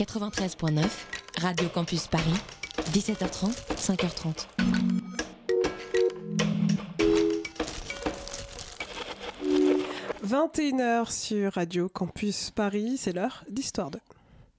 [0.00, 0.88] 93.9,
[1.42, 2.32] Radio Campus Paris,
[2.90, 4.46] 17h30, 5h30.
[10.24, 13.98] «21h sur Radio Campus Paris, c'est l'heure d'Histoire 2.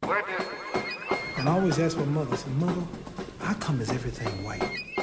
[0.04, 2.84] And I always ask my mother, I said, Mother,
[3.39, 4.62] how come is everything white?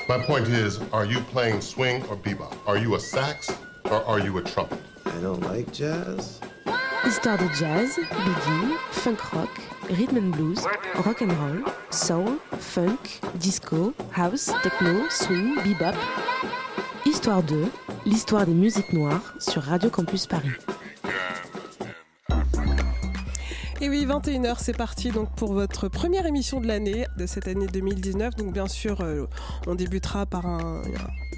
[0.09, 2.55] My point is, are you playing swing or bebop?
[2.69, 3.51] Are you a sax
[3.87, 4.79] or are you a trumpet?
[5.05, 6.39] I don't like jazz.
[7.03, 9.51] Histoire de jazz, boogie, funk rock,
[9.91, 10.67] rhythm and blues,
[11.05, 15.95] rock and roll, soul, funk, disco, house, techno, swing, bebop.
[17.07, 17.71] Histoire 2,
[18.05, 20.51] l'histoire des musiques noires sur Radio Campus Paris.
[23.81, 27.67] Et oui, 21h, c'est parti donc pour votre première émission de l'année, de cette année
[27.67, 28.35] 2019.
[28.35, 29.27] Donc bien sûr, euh,
[29.67, 30.83] on débutera par un,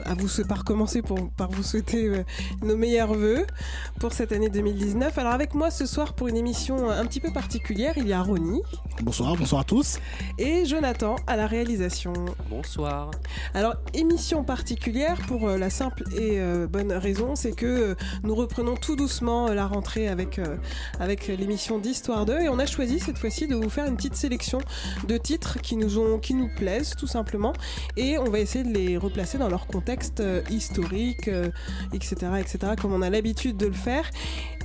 [0.05, 2.25] à vous par commencer pour, par vous souhaiter euh,
[2.63, 3.47] nos meilleurs voeux
[3.99, 5.17] pour cette année 2019.
[5.19, 8.23] Alors avec moi ce soir pour une émission un petit peu particulière, il y a
[8.23, 8.63] Ronnie.
[9.03, 9.99] Bonsoir, bonsoir à tous.
[10.39, 12.13] Et Jonathan à la réalisation.
[12.49, 13.11] Bonsoir.
[13.55, 18.97] Alors émission particulière pour euh, la simple et bonne raison, c'est que nous reprenons tout
[18.97, 20.41] doucement la rentrée avec
[20.99, 24.61] avec l'émission d'Histoire et on a choisi cette fois-ci de vous faire une petite sélection
[25.07, 27.53] de titres qui nous ont qui nous plaisent tout simplement
[27.97, 29.90] et on va essayer de les replacer dans leur contexte
[30.21, 31.29] euh, historique
[31.93, 34.09] etc euh, etc comme on a l'habitude de le faire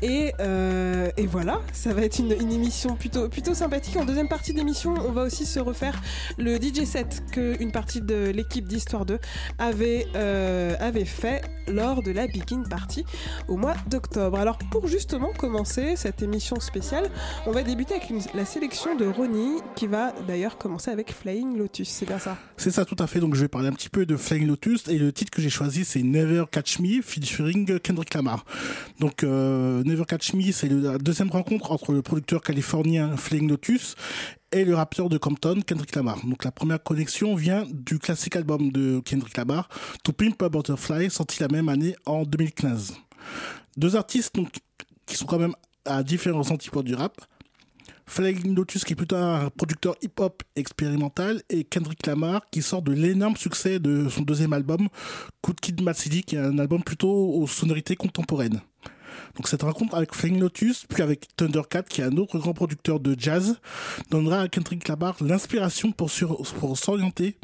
[0.05, 3.97] et, euh, et, voilà, ça va être une, émission plutôt, sympathique.
[3.97, 5.99] En deuxième partie d'émission, on va aussi se refaire
[6.37, 9.17] le DJ set que une partie de l'équipe d'Histoire 2
[9.57, 13.03] avait, euh, avait fait lors de la Begin Party
[13.47, 14.37] au mois d'octobre.
[14.37, 17.09] Alors pour justement commencer cette émission spéciale,
[17.47, 21.89] on va débuter avec la sélection de Ronnie qui va d'ailleurs commencer avec Flying Lotus.
[21.89, 22.37] C'est bien ça?
[22.57, 23.19] C'est ça tout à fait.
[23.19, 25.49] Donc je vais parler un petit peu de Flying Lotus et le titre que j'ai
[25.49, 28.45] choisi c'est Never Catch Me featuring Kendrick Lamar.
[28.99, 33.95] Donc euh, Never Catch Me, c'est la deuxième rencontre entre le producteur californien Flying Lotus
[34.51, 36.25] et le rappeur de Compton, Kendrick Lamar.
[36.25, 39.69] Donc la première connexion vient du classique album de Kendrick Lamar,
[40.03, 42.95] To Pimp a Butterfly, sorti la même année en 2015.
[43.77, 44.49] Deux artistes donc,
[45.05, 45.55] qui sont quand même
[45.85, 47.21] à différents antipodes du rap.
[48.07, 52.91] Flying Lotus qui est plutôt un producteur hip-hop expérimental et Kendrick Lamar qui sort de
[52.91, 54.89] l'énorme succès de son deuxième album,
[55.43, 58.61] Good Kid Mad qui est un album plutôt aux sonorités contemporaines.
[59.35, 62.99] Donc cette rencontre avec Flying Lotus, puis avec Thundercat, qui est un autre grand producteur
[62.99, 63.59] de jazz,
[64.09, 67.37] donnera à Kendrick Lamar l'inspiration pour, s'orienter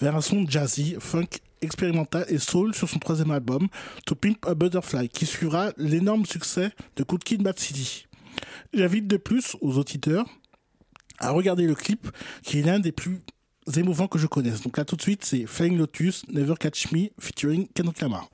[0.00, 1.28] vers un son jazzy, funk
[1.62, 3.68] expérimental et soul sur son troisième album,
[4.06, 8.06] To Pimp a Butterfly, qui suivra l'énorme succès de Good Kid City.
[8.72, 10.26] J'invite de plus aux auditeurs
[11.18, 12.08] à regarder le clip,
[12.42, 13.20] qui est l'un des plus
[13.76, 14.62] émouvants que je connaisse.
[14.62, 18.30] Donc là tout de suite, c'est Flying Lotus, Never Catch Me, featuring Kendrick Lamar.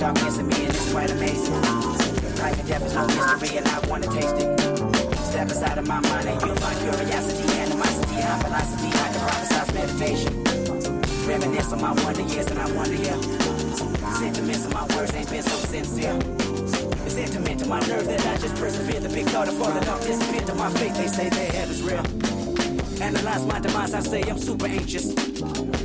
[0.00, 1.52] Darkness in me and it's quite amazing.
[2.40, 4.58] Life and death is no mystery and I wanna taste it.
[5.28, 9.74] Step inside of my mind and you'll find curiosity, animosity, high velocity, I can prophesize
[9.74, 10.32] meditation.
[11.28, 13.20] Reminisce on my wonder years and I wonder here.
[14.16, 16.18] Sentiments of my words ain't been so sincere.
[17.04, 19.00] It's intimate to my nerve that I just persevere.
[19.00, 20.96] The big thought of falling off disappear to my faith.
[20.96, 22.06] They say their heaven's real.
[23.02, 25.12] Analyze my demise, I say I'm super anxious.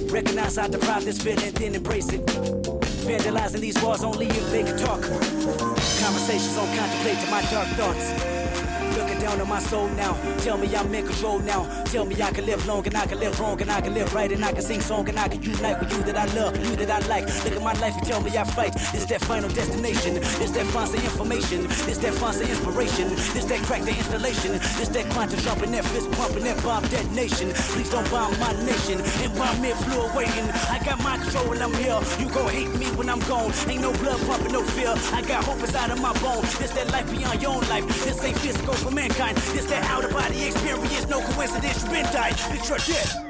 [0.09, 2.74] Recognize I deprive this feeling, then embrace it.
[3.05, 4.99] Vandalizing these walls only if they can talk.
[5.01, 8.44] Conversations on contemplate to my dark thoughts.
[9.25, 10.13] Down on my soul now.
[10.37, 11.65] Tell me I'm in control now.
[11.85, 14.13] Tell me I can live long and I can live wrong and I can live
[14.13, 16.55] right and I can sing song and I can unite with you that I love,
[16.63, 17.25] you that I like.
[17.43, 18.75] Look at my life and tell me I fight.
[18.93, 20.17] It's that final destination.
[20.17, 21.65] It's that fancy information.
[21.89, 23.07] It's that fancy inspiration.
[23.33, 24.51] It's that crack the installation.
[24.77, 27.49] It's that quantum jumping, that fist pumping, that bomb detonation.
[27.73, 29.01] Please don't bomb my nation.
[29.25, 30.45] And bomb me flew waiting.
[30.69, 31.99] I got my control when I'm here.
[32.19, 33.51] You gon' hate me when I'm gone.
[33.65, 34.93] Ain't no blood pumping, no fear.
[35.17, 36.53] I got hope inside of my bones.
[36.61, 37.87] It's that life beyond your own life.
[38.05, 39.14] This ain't physical for mankind.
[39.15, 41.83] This that out of body experience, no coincidence.
[41.85, 42.35] You been died.
[42.35, 43.24] Picture death.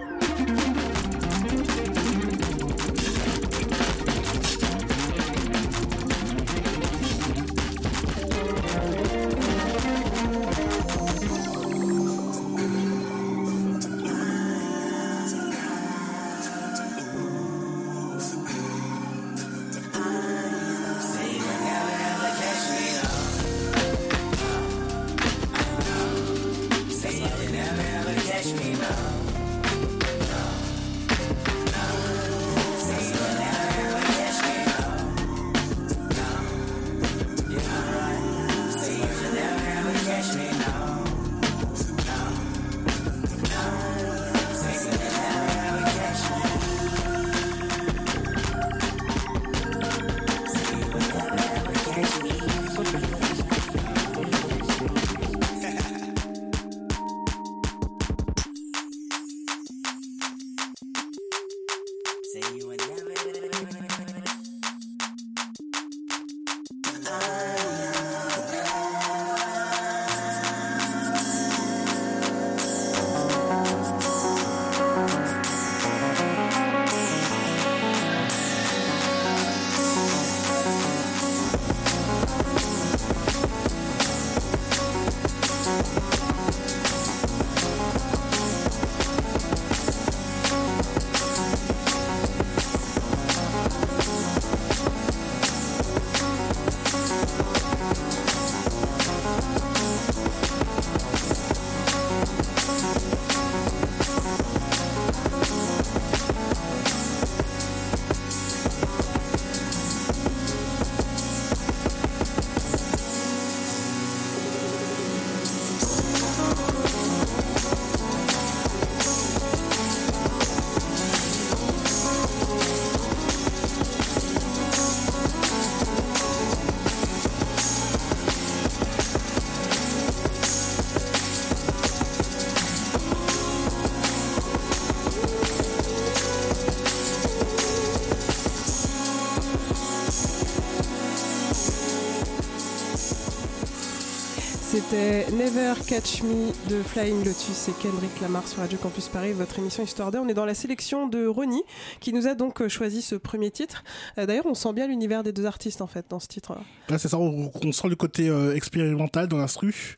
[144.95, 149.83] Never Catch Me de Flying Lotus et Kendrick Lamar sur Radio Campus Paris, votre émission
[149.83, 150.19] Histoire d'Eux.
[150.19, 151.63] On est dans la sélection de Ronnie
[151.99, 153.83] qui nous a donc euh, choisi ce premier titre.
[154.17, 156.53] Euh, D'ailleurs, on sent bien l'univers des deux artistes en fait dans ce titre.
[156.87, 159.97] Là, c'est ça, on, on sent le côté euh, expérimental dans l'instru.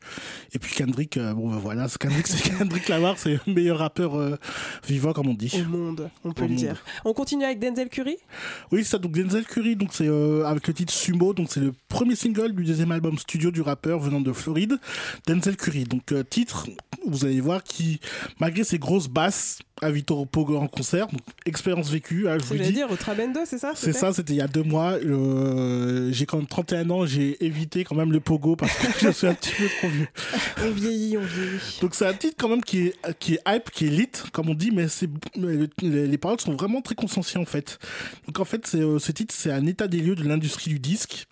[0.54, 3.78] Et puis Kendrick, euh, bon ben voilà, c'est Kendrick, c'est Kendrick Lamar, c'est le meilleur
[3.78, 4.36] rappeur euh,
[4.86, 5.52] vivant, comme on dit.
[5.54, 6.58] Au monde, on peut Au le monde.
[6.58, 6.82] dire.
[7.04, 8.16] On continue avec Denzel Curry?
[8.72, 11.60] Oui, c'est ça, donc Denzel Curry, donc c'est euh, avec le titre Sumo, donc c'est
[11.60, 14.78] le premier single du deuxième album studio du rappeur venant de Floride,
[15.26, 15.84] Denzel Curry.
[15.84, 16.66] Donc titre,
[17.06, 18.00] vous allez voir, qui,
[18.40, 22.72] malgré ses grosses basses, invite au Pogo en concert, donc expérience vécue, hein, je dis.
[22.72, 24.92] dire Ultrabendo, c'est ça C'est ça, c'était il y a deux mois.
[24.92, 29.10] Euh, j'ai quand même 31 ans, j'ai évité quand même le pogo parce que je
[29.10, 30.08] suis un petit peu trop vieux.
[30.64, 31.78] On vieillit, on vieillit.
[31.80, 34.48] Donc c'est un titre quand même qui est, qui est hype, qui est lit, comme
[34.48, 37.78] on dit, mais, c'est, les, les paroles sont vraiment très conscienciées en fait.
[38.26, 41.26] Donc en fait, euh, ce titre, c'est un état des lieux de l'industrie du disque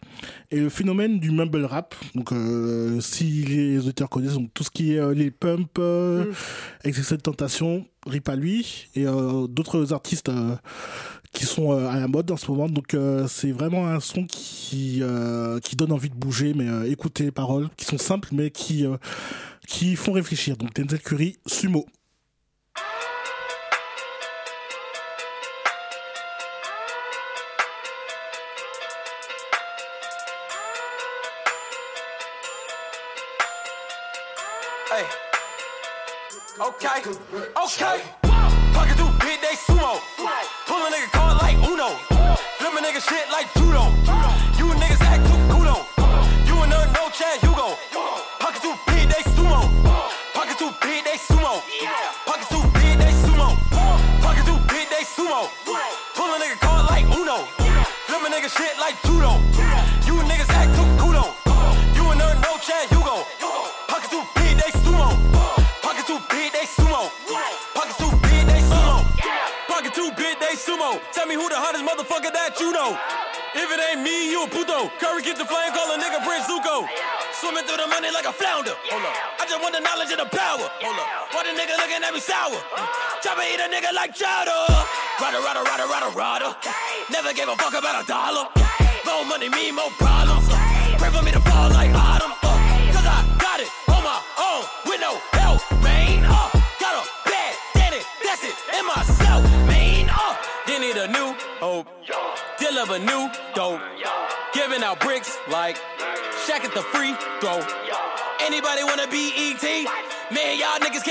[0.50, 1.94] et le phénomène du mumble rap.
[2.14, 6.32] Donc euh, si les auditeurs connaissent donc, tout ce qui est euh, les pumps, euh,
[6.84, 10.56] Excès de tentation, rip à lui et euh, d'autres artistes euh,
[11.36, 12.68] qui sont euh, à la mode en ce moment.
[12.68, 16.90] Donc euh, c'est vraiment un son qui euh, qui donne envie de bouger, mais euh,
[16.90, 18.96] écouter les paroles qui sont simples mais qui euh,
[19.66, 20.56] qui font réfléchir.
[20.56, 21.86] Donc Denzel Curry, Sumo.
[34.90, 35.04] Hey.
[36.58, 37.10] Okay.
[37.62, 38.00] Okay.
[38.72, 38.96] Pocket
[43.16, 43.55] shit like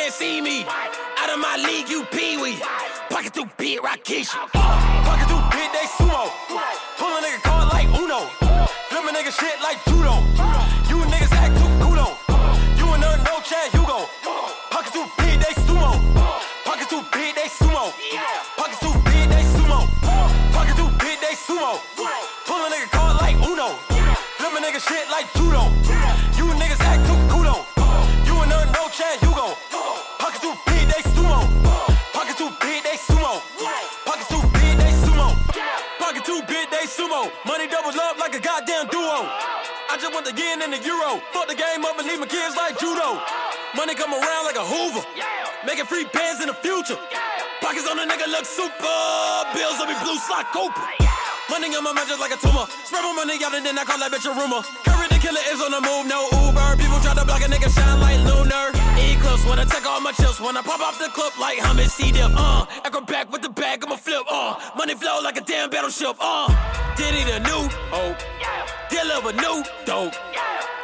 [0.05, 0.63] can't see me.
[1.17, 2.59] Out of my league, you pee wee.
[3.09, 4.37] Pocket too big, Rakishi.
[4.53, 4.84] Uh,
[50.51, 50.81] Cooper.
[51.49, 52.65] Money on my mind just like a tumor.
[52.83, 54.59] Spread my money out and then I call that bitch a rumor.
[54.83, 56.75] Curry the killer is on the move, no Uber.
[56.75, 58.73] People try to block a nigga shine like lunar.
[58.97, 60.41] Eclipse when I take all my chips.
[60.41, 62.31] When I pop off the clip like Hummus C dip.
[62.35, 64.25] Uh, acrobat with the bag, I'ma flip.
[64.27, 66.17] Uh, money flow like a damn battleship.
[66.19, 66.49] Uh,
[66.97, 68.19] did need a new hope.
[68.89, 70.13] Deliver new dope.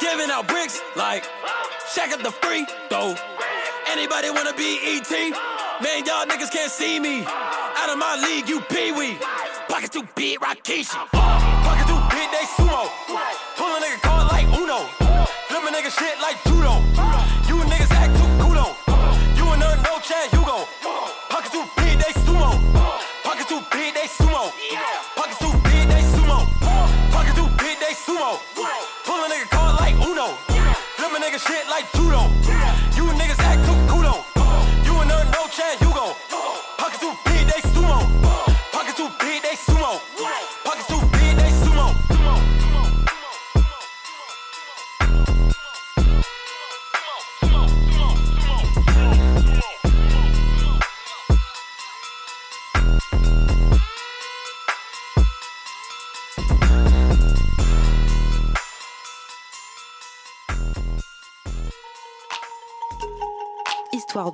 [0.00, 1.24] Giving out bricks like
[1.94, 3.14] Shack at the free throw.
[3.90, 5.10] Anybody wanna be ET?
[5.10, 7.26] Man, y'all niggas can't see me.
[7.76, 9.18] Out of my league, you pee wee.
[9.68, 10.94] Pocket too big, Rakishi.
[10.94, 11.08] Uh,
[11.64, 12.88] pocket too big, they sumo.
[13.56, 14.86] Pull a nigga card like Uno.
[15.48, 16.74] Flip a nigga shit like judo.
[17.48, 18.66] You niggas act too kudo.
[19.36, 20.68] You a nerd, no Chad Hugo.
[21.30, 22.50] Pocket too big, they sumo.
[23.24, 24.52] Pocket too big, they sumo.
[25.16, 26.46] Pocket too big, they sumo.
[27.10, 28.38] Pocket too big, they sumo.
[29.04, 30.36] Pull a nigga card like Uno.
[30.96, 32.51] Flip a nigga shit like judo.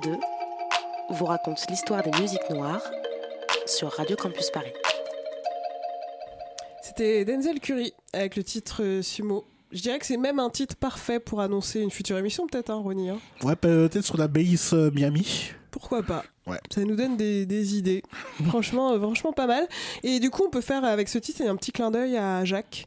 [0.01, 0.17] Histoire
[1.09, 2.81] 2 vous raconte l'histoire des musiques noires
[3.65, 4.71] sur Radio Campus Paris.
[6.81, 9.45] C'était Denzel Curry avec le titre euh, Sumo.
[9.71, 12.81] Je dirais que c'est même un titre parfait pour annoncer une future émission, peut-être, hein,
[12.83, 13.09] Ronnie.
[13.09, 13.19] hein.
[13.43, 15.51] Ouais, peut-être sur la base euh, Miami.
[15.71, 16.57] Pourquoi pas Ouais.
[16.73, 18.01] Ça nous donne des, des idées.
[18.47, 19.67] franchement, euh, franchement pas mal.
[20.03, 22.85] Et du coup, on peut faire avec ce titre un petit clin d'œil à Jacques,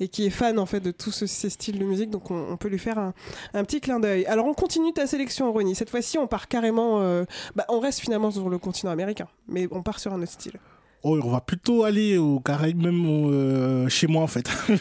[0.00, 2.46] et qui est fan en fait de tous ce- ces styles de musique, donc on,
[2.52, 3.12] on peut lui faire un,
[3.52, 4.24] un petit clin d'œil.
[4.26, 5.74] Alors, on continue ta sélection, Ronnie.
[5.74, 7.00] Cette fois-ci, on part carrément.
[7.02, 7.24] euh,
[7.54, 10.54] bah, on reste finalement sur le continent américain, mais on part sur un autre style.
[11.04, 14.48] Oh, on va plutôt aller au Caraïbes, même euh, chez moi en fait.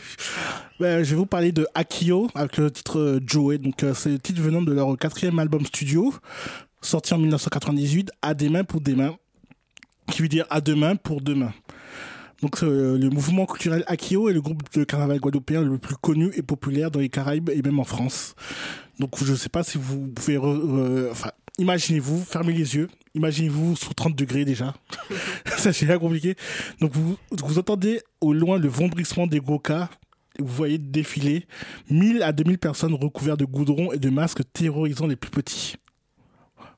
[0.79, 3.59] Ben, je vais vous parler de Akio avec le titre Joey.
[3.59, 6.11] Donc c'est le titre venant de leur quatrième album studio,
[6.81, 9.15] sorti en 1998, À des mains pour des mains,
[10.11, 11.53] qui veut dire à demain pour demain.
[12.41, 16.31] Donc euh, le mouvement culturel Akio est le groupe de carnaval guadeloupéen le plus connu
[16.35, 18.33] et populaire dans les Caraïbes et même en France.
[18.99, 20.37] Donc je ne sais pas si vous pouvez...
[20.37, 24.73] re- enfin, imaginez-vous, fermez les yeux, imaginez-vous sous 30 degrés déjà.
[25.57, 26.35] Ça c'est bien compliqué.
[26.79, 29.89] Donc vous, vous entendez au loin le vombrissement des gokas.
[30.39, 31.45] Vous voyez défiler
[31.91, 35.75] 1000 à 2000 personnes recouvertes de goudron et de masques terrorisant les plus petits.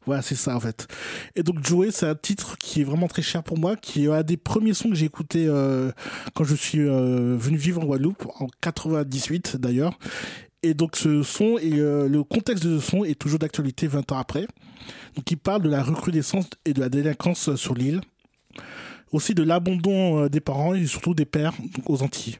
[0.06, 0.88] Voilà, c'est ça en fait.
[1.36, 4.12] Et donc Joey, c'est un titre qui est vraiment très cher pour moi, qui est
[4.12, 5.92] un des premiers sons que j'ai écouté euh,
[6.34, 9.98] quand je suis euh, venu vivre en Guadeloupe, en 98 d'ailleurs.
[10.62, 14.12] Et donc ce son et euh, le contexte de ce son est toujours d'actualité 20
[14.12, 14.48] ans après.
[15.16, 18.02] Donc il parle de la recrudescence et de la délinquance sur l'île,
[19.12, 21.54] aussi de l'abandon des parents et surtout des pères
[21.86, 22.40] aux Antilles.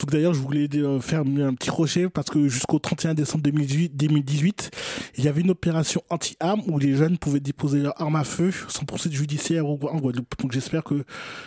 [0.00, 3.96] Donc d'ailleurs, je voulais euh, faire un petit crochet parce que jusqu'au 31 décembre 2018,
[3.96, 4.70] 2018,
[5.18, 8.50] il y avait une opération anti-armes où les jeunes pouvaient déposer leurs armes à feu
[8.68, 10.34] sans poursuite judiciaire en Guadeloupe.
[10.40, 11.04] Donc j'espère que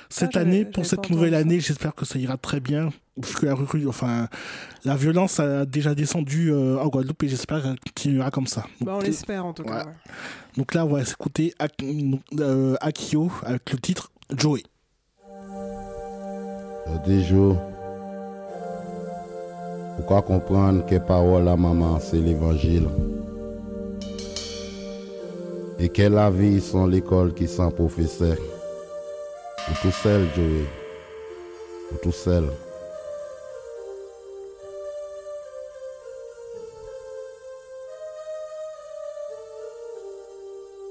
[0.09, 1.39] cette j'avais- année, pour cette nouvelle ça.
[1.39, 2.89] année, j'espère que ça ira très bien.
[3.19, 4.27] Parce que la, recrue- enfin,
[4.85, 8.61] la violence a déjà descendu euh, en Guadeloupe et j'espère qu'elle continuera comme ça.
[8.79, 9.79] Donc, Bah, on euh, l'espère en tout cas.
[9.79, 9.85] ouais.
[9.85, 9.91] ouais.
[10.55, 11.53] donc là, on va s'écouter
[12.39, 14.61] euh, Akio avec le titre Joey.
[17.05, 17.57] Des jours,
[19.97, 22.87] pourquoi comprendre que parole à maman, c'est l'évangile?
[25.79, 28.37] Et que la vie sont l'école qui sans professeur?
[29.69, 30.65] Ou tout seul, Joey.
[31.91, 32.45] Ou tout seul.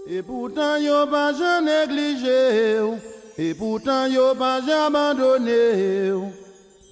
[0.08, 2.80] Et pourtant, yo pas jamais négligé.
[3.38, 6.12] Et pourtant, yo pas jamais abandonné.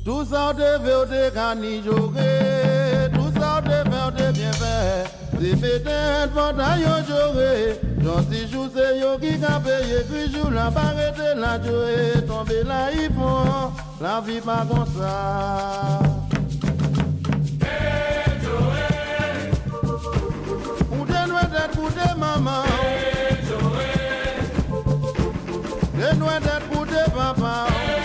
[0.06, 0.10] Ou.
[0.10, 3.10] Tout ça, on te fait, on te cani jouer.
[3.14, 5.04] Tout ça, on te bien fait.
[5.40, 7.80] C'est peut-être pendant yo jouer.
[8.02, 10.04] J'en suis jour, c'est yo qui a payé.
[10.10, 12.22] Puis jour, la barrette, la jouer.
[12.26, 13.72] Tomber là, ils font.
[14.00, 15.98] La vie pas comme ça.
[20.92, 22.64] Ou de noix d'être pour des mamans.
[25.94, 28.03] Des noix d'être pour des papas.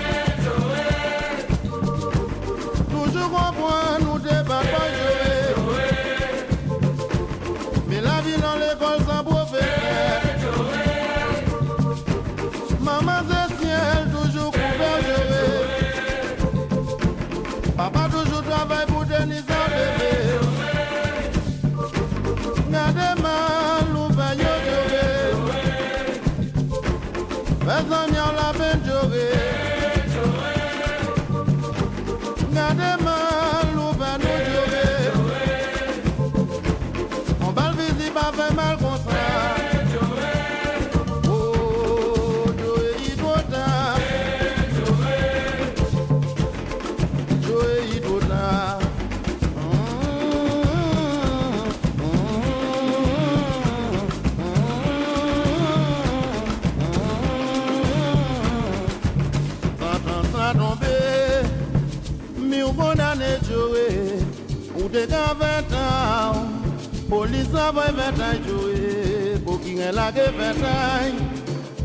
[67.52, 71.14] Savoy vetay jowe, Bokingen lage vetay,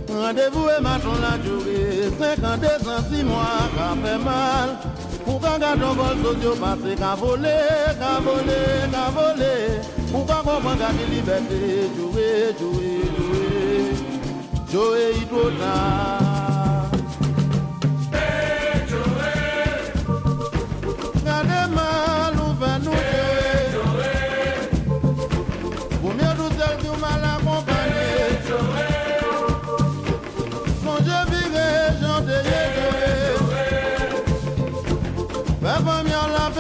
[0.09, 4.77] Rendez-vous e maton la jowe, 52 ans, 6 mois, ka fe mal,
[5.25, 7.57] Pou ka gadon gol sosyo pase, ka vole,
[7.99, 8.61] ka vole,
[8.93, 9.55] ka vole,
[10.13, 11.63] Pou ka konpon ka ki libeti,
[11.97, 12.29] jowe,
[12.61, 13.43] jowe, jowe,
[14.69, 16.24] Jowe itwota,
[35.65, 36.51] Fais pas mieux la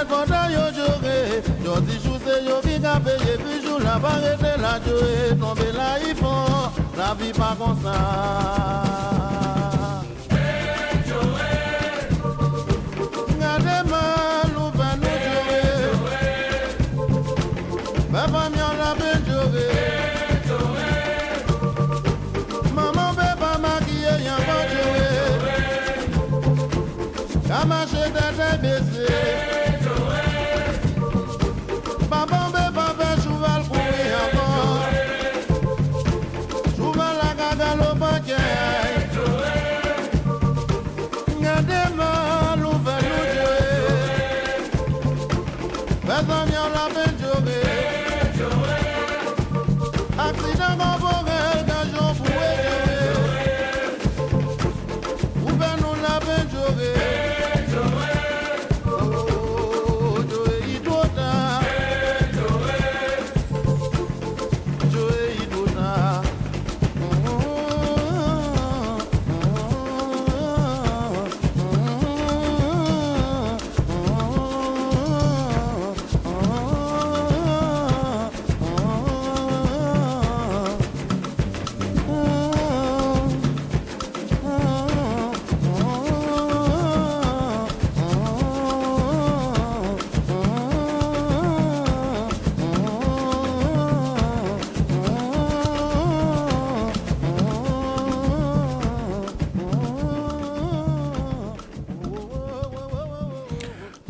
[0.00, 4.78] la konda yo jore Jodi jou se yo vi ka peye Pijou la barete la
[4.84, 7.32] joe Tombe la ifon La vi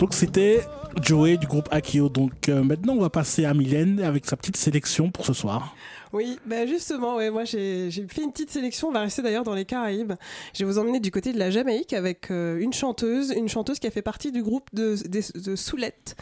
[0.00, 0.62] Donc c'était
[1.02, 2.08] Joey du groupe Akio.
[2.08, 5.74] Donc euh, maintenant on va passer à Mylène avec sa petite sélection pour ce soir.
[6.12, 8.88] Oui, bah justement, ouais, moi j'ai fait une petite sélection.
[8.88, 10.14] On va rester d'ailleurs dans les Caraïbes.
[10.54, 13.78] Je vais vous emmener du côté de la Jamaïque avec euh, une chanteuse, une chanteuse
[13.78, 16.16] qui a fait partie du groupe de, de, Soulette,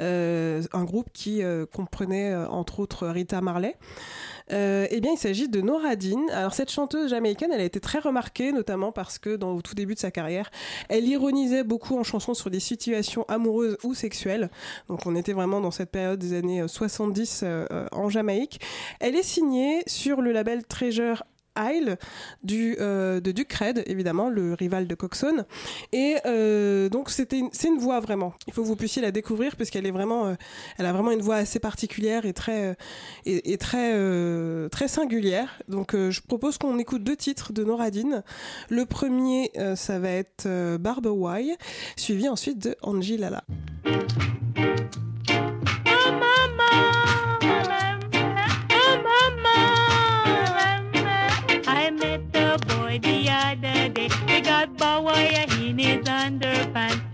[0.00, 3.76] euh, un groupe qui euh, comprenait entre autres Rita Marley.
[4.50, 6.28] Eh bien, il s'agit de Noradine.
[6.30, 9.74] Alors, cette chanteuse jamaïcaine, elle a été très remarquée, notamment parce que, dans, au tout
[9.74, 10.50] début de sa carrière,
[10.88, 14.50] elle ironisait beaucoup en chanson sur des situations amoureuses ou sexuelles.
[14.88, 18.60] Donc, on était vraiment dans cette période des années euh, 70 euh, euh, en Jamaïque.
[19.00, 21.24] Elle est signée sur le label Treasure
[21.58, 21.96] Isle
[22.44, 25.44] du, euh, de Duke Red, évidemment, le rival de Coxon.
[25.92, 28.34] Et euh, donc, c'est une voix vraiment.
[28.46, 30.34] Il faut que vous puissiez la découvrir parce qu'elle est vraiment, euh,
[30.78, 32.76] elle a vraiment une voix assez particulière et très,
[33.26, 33.92] et, très,
[34.68, 35.58] très singulière.
[35.68, 38.22] Donc, je propose qu'on écoute deux titres de Noradine.
[38.68, 41.56] Le premier, ça va être Barbe Why,
[41.96, 43.44] suivi ensuite de Angie Lala.
[54.66, 54.78] that
[55.30, 57.13] yeah, in his underpants.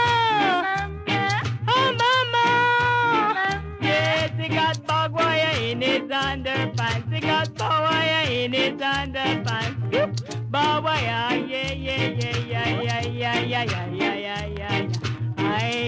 [5.71, 7.13] in his underpants.
[7.13, 10.51] He got barbed wire in his underpants.
[10.51, 15.80] Barbed wire, yeah, yeah, yeah, yeah, yeah, yeah, yeah, yeah, yeah, yeah, yeah.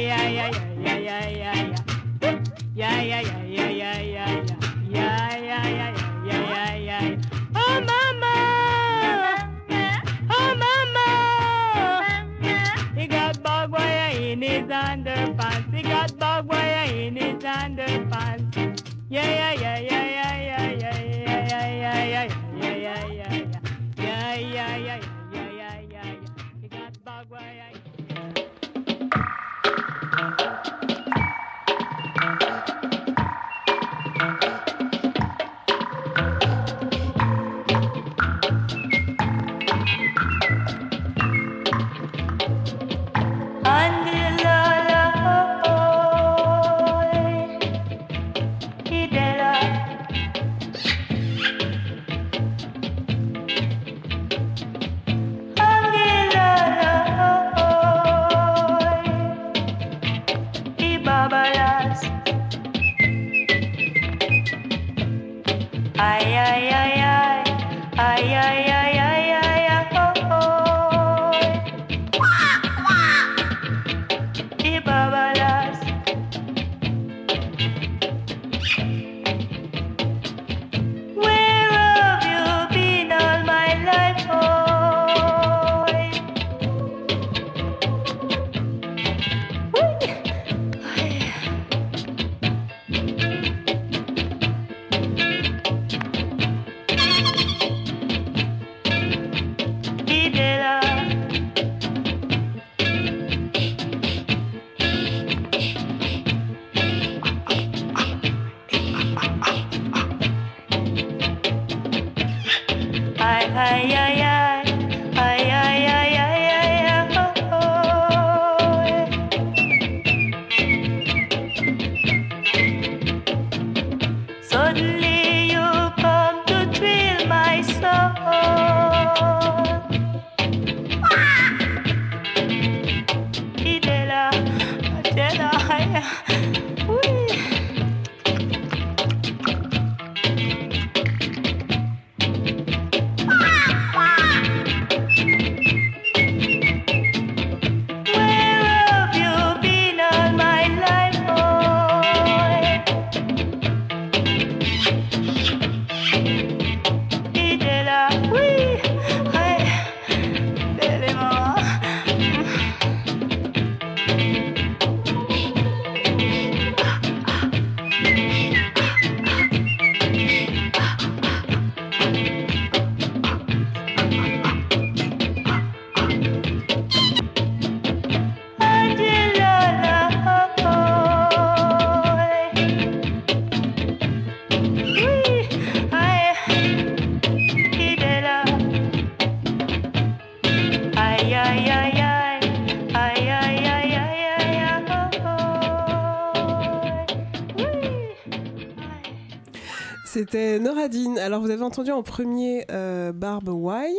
[201.53, 203.93] Avez entendu en premier euh, Barb Why,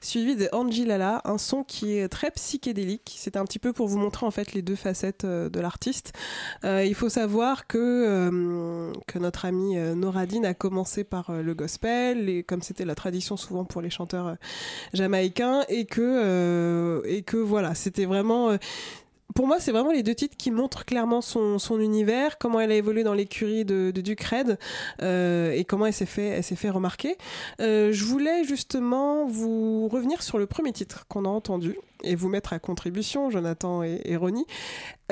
[0.00, 3.14] suivi de Angie Lala, un son qui est très psychédélique.
[3.18, 6.12] C'était un petit peu pour vous montrer en fait les deux facettes euh, de l'artiste.
[6.64, 12.28] Euh, il faut savoir que euh, que notre amie Noradine a commencé par le gospel
[12.28, 14.36] et comme c'était la tradition souvent pour les chanteurs
[14.92, 18.56] jamaïcains et que et que voilà, c'était vraiment
[19.34, 22.72] pour moi, c'est vraiment les deux titres qui montrent clairement son, son univers, comment elle
[22.72, 24.58] a évolué dans l'écurie de, de Ducred
[25.02, 27.16] euh, et comment elle s'est fait, elle s'est fait remarquer.
[27.60, 32.28] Euh, je voulais justement vous revenir sur le premier titre qu'on a entendu et vous
[32.28, 34.46] mettre à contribution, Jonathan et, et Ronnie.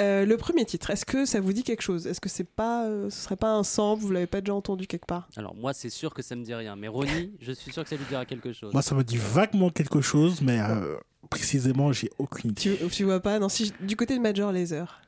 [0.01, 2.07] Euh, le premier titre, est-ce que ça vous dit quelque chose?
[2.07, 4.03] Est-ce que c'est pas, euh, ce serait pas un sample?
[4.03, 5.29] Vous l'avez pas déjà entendu quelque part?
[5.37, 7.89] Alors moi c'est sûr que ça me dit rien, mais Ronnie, je suis sûr que
[7.89, 8.73] ça lui dira quelque chose.
[8.73, 10.97] Moi, ça me dit vaguement quelque chose, mais euh,
[11.31, 12.61] précisément, j'ai aucune idée.
[12.61, 13.39] tu, tu vois pas?
[13.39, 15.01] Non, si du côté de Major Laser.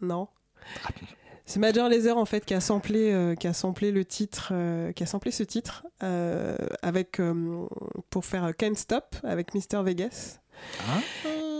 [0.00, 0.28] Non.
[1.44, 4.92] C'est Major Laser en fait qui a samplé, euh, qui a samplé le titre, euh,
[4.92, 7.20] qui a samplé ce titre euh, avec
[8.10, 10.40] pour faire Can't Stop avec Mr Vegas.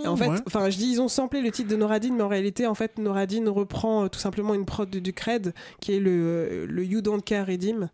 [0.04, 0.38] Et en fait, ouais.
[0.46, 2.98] enfin, je dis ils ont samplé le titre de Noradine, mais en réalité, en fait,
[2.98, 7.00] Noradine reprend euh, tout simplement une prod de Ducred, qui est le, euh, le You
[7.00, 7.88] Don't Care Redeem,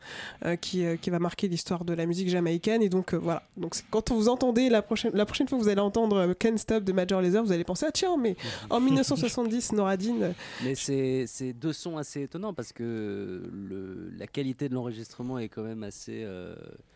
[0.45, 2.83] euh, qui, euh, qui va marquer l'histoire de la musique jamaïcaine.
[2.83, 3.43] Et donc euh, voilà.
[3.57, 6.57] Donc quand vous entendez la prochaine, la prochaine fois que vous allez entendre euh, Can't
[6.59, 8.37] Stop de Major Lazer, vous allez penser ah tiens, mais
[8.71, 10.35] en 1970, Noradine.
[10.63, 15.49] Mais c'est c'est deux sons assez étonnants parce que le, la qualité de l'enregistrement est
[15.49, 16.55] quand même assez euh,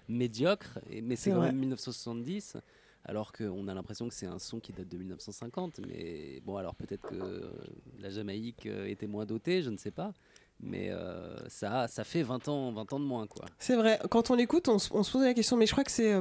[0.09, 1.47] médiocre, et, mais c'est C'est quand vrai.
[1.49, 2.57] même 1970.
[3.09, 6.75] Alors qu'on a l'impression que c'est un son qui date de 1950, mais bon, alors
[6.75, 7.51] peut-être que euh,
[7.99, 10.13] la Jamaïque euh, était moins dotée, je ne sais pas,
[10.61, 13.47] mais euh, ça, ça fait 20 ans, 20 ans de moins, quoi.
[13.59, 16.21] C'est vrai, quand on l'écoute, on, se- pose la question, mais je crois que c'est.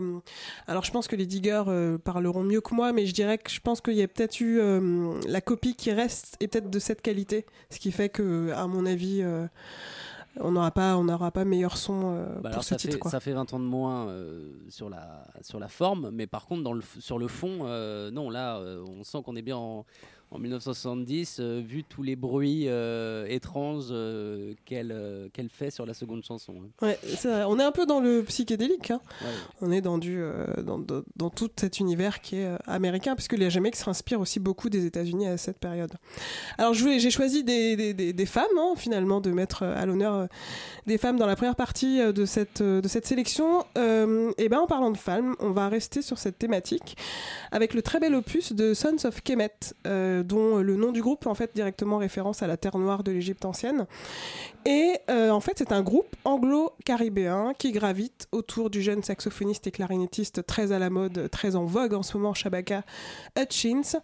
[0.66, 1.64] alors, je pense que les diggers
[2.06, 4.62] parleront mieux que moi, mais je dirais que je pense qu'il y a peut-être eu.
[5.28, 8.86] la copie qui reste est peut-être de cette qualité, ce qui fait que, à mon
[8.86, 9.24] avis,
[10.42, 12.94] on n'aura pas, on n'aura pas meilleur son euh, Bah pour alors ce ça, titre.
[12.94, 13.12] fait, quoi.
[13.12, 16.64] ça fait 20 ans de moins euh, sur, la, sur la forme, mais par contre,
[16.64, 19.86] dans le, f- sur le fond, euh, non, là, on sent qu'on est bien en,
[20.32, 25.94] en 1970, euh, vu tous les bruits euh, étranges euh, qu'elle qu'elle fait sur la
[25.94, 26.54] seconde chanson.
[26.62, 26.86] hein.
[26.86, 27.44] Ouais, vrai.
[27.48, 28.92] On est un peu dans le psychédélique.
[28.92, 29.00] hein.
[29.22, 29.28] Ouais.
[29.62, 30.22] On est dans, du,
[30.66, 34.70] dans, dans, dans tout cet univers qui est américain, puisque les Jamaïques s'inspirent aussi beaucoup
[34.70, 35.94] des États-Unis à cette période.
[36.58, 40.28] Alors, j'ai choisi des, des, des, des femmes, hein, finalement, de mettre à l'honneur
[40.86, 43.64] des femmes dans la première partie de cette, de cette sélection.
[43.76, 46.98] Et ben, en parlant de femmes, on va rester sur cette thématique
[47.52, 49.52] avec le très bel opus de Sons of Kemet,
[49.86, 53.04] euh, dont le nom du groupe fait en fait directement référence à la terre noire
[53.04, 53.86] de l'Égypte ancienne.
[54.66, 59.72] Et euh, en fait, c'est un groupe anglo-caribéen qui gravite autour du jeune saxophoniste et
[59.72, 62.84] clarinettiste très à la mode, très en vogue en ce moment, Shabaka
[63.38, 64.00] Hutchins.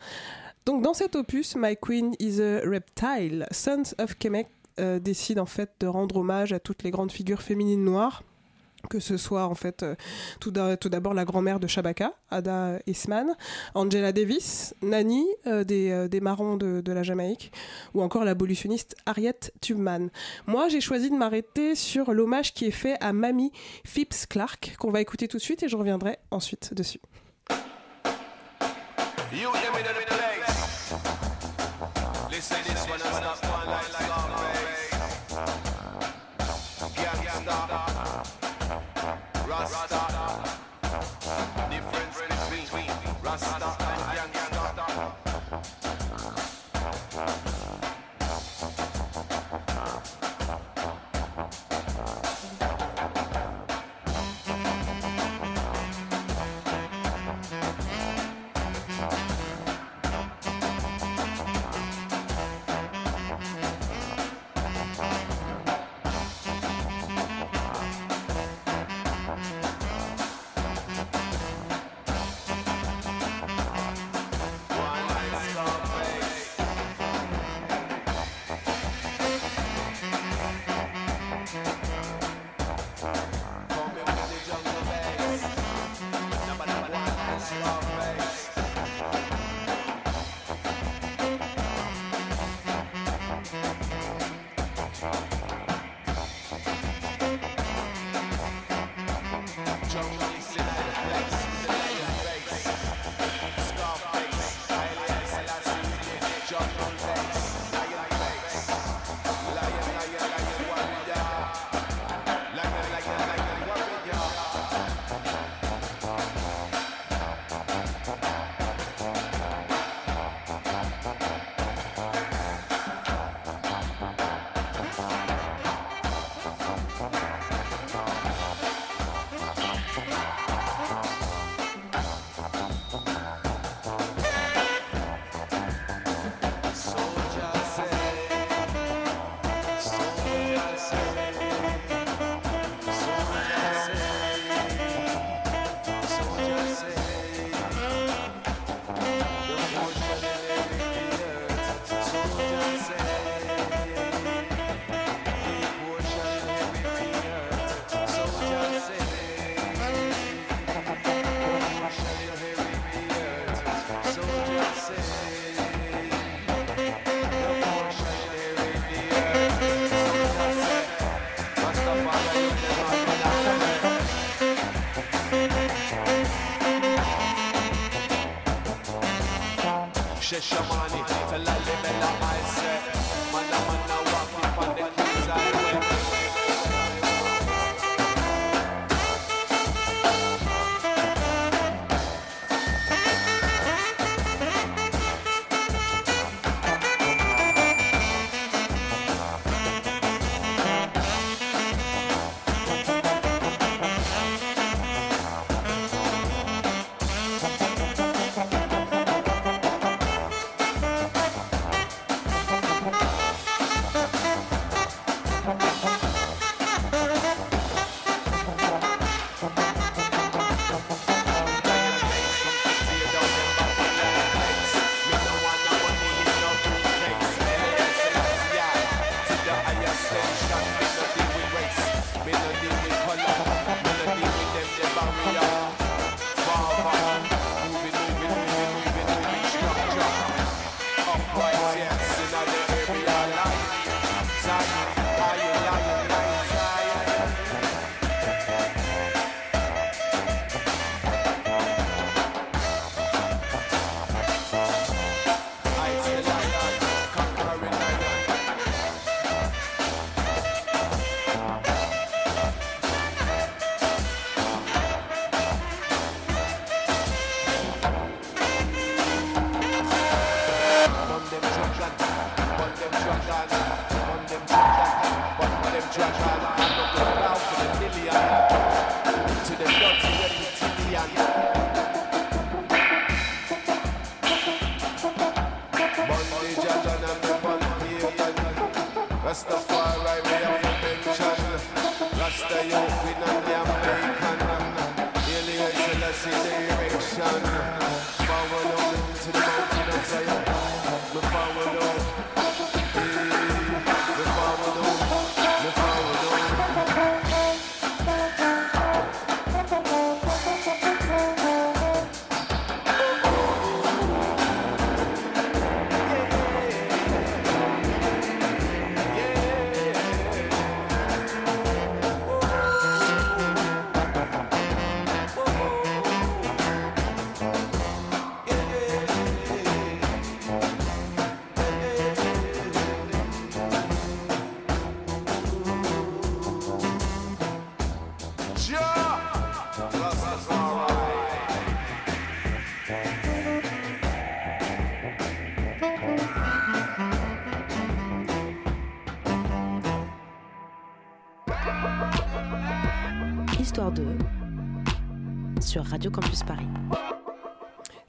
[0.66, 4.48] Donc, dans cet opus, My Queen is a Reptile, Sons of Kemet
[4.80, 8.24] euh, décide en fait de rendre hommage à toutes les grandes figures féminines noires
[8.90, 9.96] que ce soit en fait euh,
[10.40, 13.36] tout d'a- tout d'abord la grand-mère de Shabaka, Ada Isman,
[13.76, 17.52] Angela Davis, Nani euh, des, euh, des marrons de, la Jamaïque,
[17.94, 20.10] ou encore l'abolitionniste Harriet Tubman.
[20.48, 23.52] Moi, j'ai choisi de m'arrêter sur l'hommage qui est fait à Mamie
[23.86, 27.00] Phipps Clark, qu'on va écouter tout de suite et je reviendrai ensuite dessus.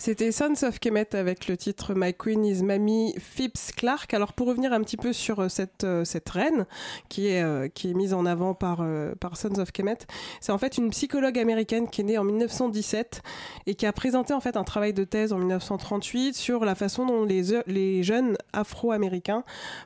[0.04, 4.12] C'était Sons of Kemet avec le titre My Queen is Mamie Phipps Clark.
[4.12, 6.66] Alors pour revenir un petit peu sur euh, cette, euh, cette reine
[7.08, 8.84] qui est, euh, qui est mise en avant par,
[9.18, 9.96] par Sons of Kemet,
[10.42, 13.22] c'est en fait une psychologue américaine qui est née en 1917
[13.64, 17.06] et qui a présenté en fait un travail de thèse en 1938 sur la façon
[17.06, 19.42] dont les, les jeunes afro-américains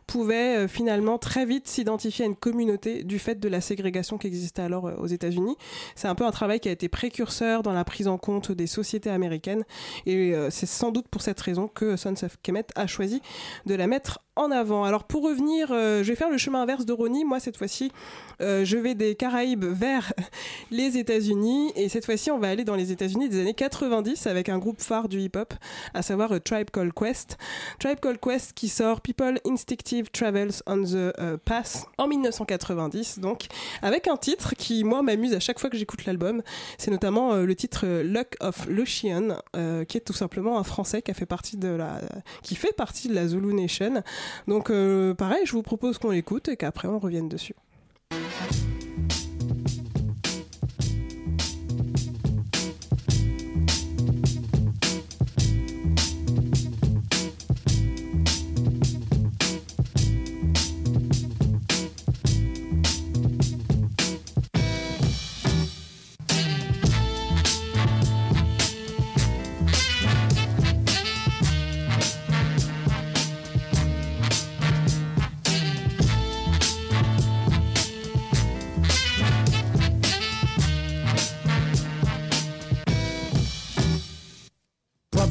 [0.09, 4.63] pouvaient finalement très vite s'identifier à une communauté du fait de la ségrégation qui existait
[4.63, 5.57] alors aux États-Unis.
[5.95, 8.67] C'est un peu un travail qui a été précurseur dans la prise en compte des
[8.67, 9.63] sociétés américaines
[10.09, 13.21] et euh, c'est sans doute pour cette raison que Sons of Kemet a choisi
[13.67, 14.85] de la mettre en avant.
[14.85, 17.25] Alors pour revenir, euh, je vais faire le chemin inverse de Ronnie.
[17.25, 17.91] Moi cette fois-ci,
[18.41, 20.13] euh, je vais des Caraïbes vers
[20.71, 24.49] les États-Unis et cette fois-ci on va aller dans les États-Unis des années 90 avec
[24.49, 25.55] un groupe phare du hip-hop,
[25.93, 27.37] à savoir euh, Tribe Called Quest.
[27.81, 31.13] Tribe Called Quest qui sort People Instinctive Travels on the
[31.45, 33.47] Pass en 1990, donc
[33.83, 36.43] avec un titre qui moi m'amuse à chaque fois que j'écoute l'album.
[36.79, 39.41] C'est notamment le titre Luck of Lucian,
[39.89, 42.01] qui est tout simplement un Français qui fait partie de la,
[42.43, 44.03] qui fait partie de la Zulu Nation.
[44.47, 47.55] Donc euh, pareil, je vous propose qu'on l'écoute et qu'après on revienne dessus.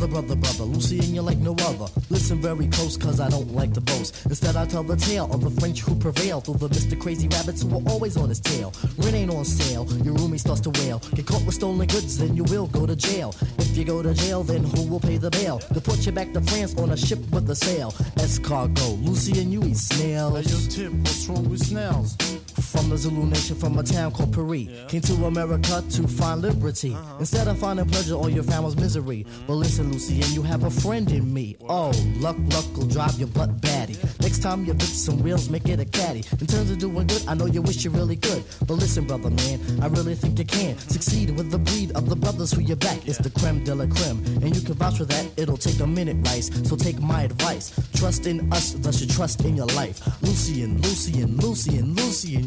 [0.07, 1.91] Brother, brother, brother, Lucy and you like no other.
[2.09, 4.25] Listen very close, cause I don't like to boast.
[4.25, 6.99] Instead, I tell the tale of the French who prevailed the Mr.
[6.99, 8.73] Crazy Rabbits who are always on his tail.
[8.97, 10.99] Rent ain't on sale, your roomie starts to wail.
[11.13, 13.35] Get caught with stolen goods, then you will go to jail.
[13.57, 15.59] If you go to jail, then who will pay the bail?
[15.83, 17.91] put you back to France on a ship with a sail.
[18.15, 20.45] Escargot, Lucy and you eat snails.
[20.45, 22.15] Hey, yo, Tip, what's wrong with snails?
[22.61, 24.67] From the Zulu nation, from a town called Paris.
[24.87, 26.93] Came to America to find liberty.
[26.93, 27.17] Uh-huh.
[27.19, 29.23] Instead of finding pleasure, all you found was misery.
[29.23, 29.45] Mm-hmm.
[29.47, 31.55] But listen, Lucy, and you have a friend in me.
[31.69, 33.95] Oh, luck, luck will drive your butt batty.
[34.21, 36.23] Next time you fix some wheels, make it a caddy.
[36.39, 38.43] In terms of doing good, I know you wish you really could.
[38.65, 40.89] But listen, brother, man, I really think you can mm-hmm.
[40.89, 43.07] succeed with the breed of the brothers who you back.
[43.07, 45.25] It's the creme de la creme, and you can vouch for that.
[45.37, 46.49] It'll take a minute, Rice.
[46.67, 47.71] So take my advice.
[47.95, 50.01] Trust in us, thus you trust in your life.
[50.21, 52.46] Lucian, Lucian, Lucian, Lucian,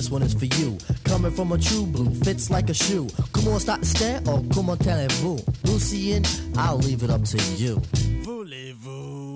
[0.00, 0.78] This one is for you.
[1.04, 3.06] Coming from a true blue, fits like a shoe.
[3.34, 6.24] Come on, start to stare, or come on, tell vous Lucian,
[6.56, 7.82] I'll leave it up to you.
[8.22, 9.29] Voulez-vous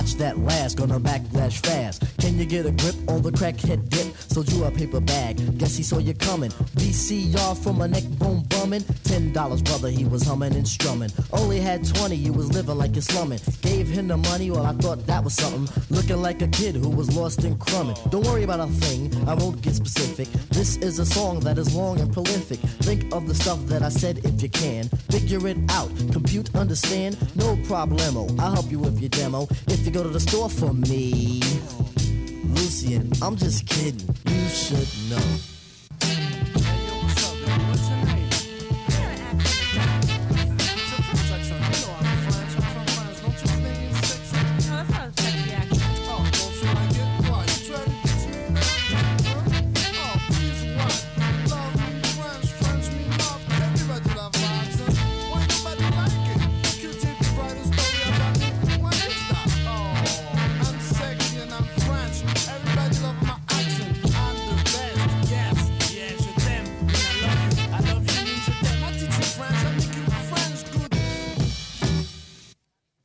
[0.00, 2.02] Watch that last, gonna backlash fast.
[2.16, 4.16] Can you get a grip on the crackhead dip?
[4.16, 6.50] Sold you a paper bag, guess he saw you coming.
[6.78, 8.82] VCR from a neck bone bumming.
[9.04, 11.10] Ten dollars, brother, he was humming and strumming.
[11.34, 13.40] Only had twenty, you was living like you're slumming.
[13.60, 15.68] Gave him the money, well, I thought that was something.
[15.90, 17.96] Looking like a kid who was lost in crumbing.
[18.08, 20.28] Don't worry about a thing, I won't get specific.
[20.48, 22.58] This is a song that is long and prolific.
[22.80, 24.88] Think of the stuff that I said if you can.
[25.10, 28.24] Figure it out, compute, understand, no problemo.
[28.40, 29.46] I'll help you with your demo.
[29.66, 31.40] If you go to the store for me.
[32.44, 34.14] Lucian, I'm just kidding.
[34.26, 35.49] You should know.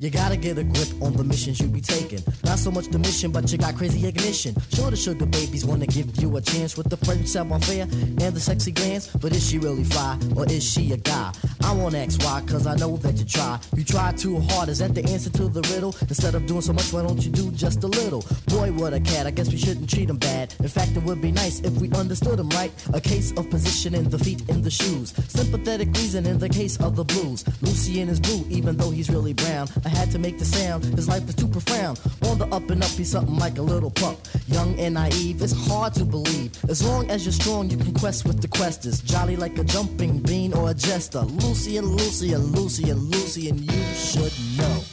[0.06, 2.20] You gotta get a grip on the missions you be taking.
[2.44, 4.54] Not so much the mission, but you got crazy ignition.
[4.72, 8.36] Sure, the sugar babies wanna give you a chance with the French savoir faire and
[8.36, 9.08] the sexy glance.
[9.08, 11.34] But is she really fly or is she a guy?
[11.64, 13.60] I won't ask why, cause I know that you try.
[13.76, 15.96] You try too hard, is that the answer to the riddle?
[16.02, 18.24] Instead of doing so much, why don't you do just a little?
[18.46, 20.54] Boy, what a cat, I guess we shouldn't treat him bad.
[20.60, 22.72] In fact, it would be nice if we understood him right.
[22.94, 25.16] A case of positioning the feet in the shoes.
[25.30, 27.44] Sympathetic reason in the case of the blues.
[27.64, 29.68] Lucy in his blue, even though he's really brown.
[29.84, 32.00] I had to make the sound, his life is too profound.
[32.28, 34.18] On the up and up, he's something like a little pup.
[34.48, 36.52] Young and naive, it's hard to believe.
[36.70, 39.04] As long as you're strong, you can quest with the questers.
[39.04, 41.22] Jolly like a jumping bean or a jester.
[41.22, 44.85] Lucy and Lucy and Lucy Lucian, Lucy, and you should know.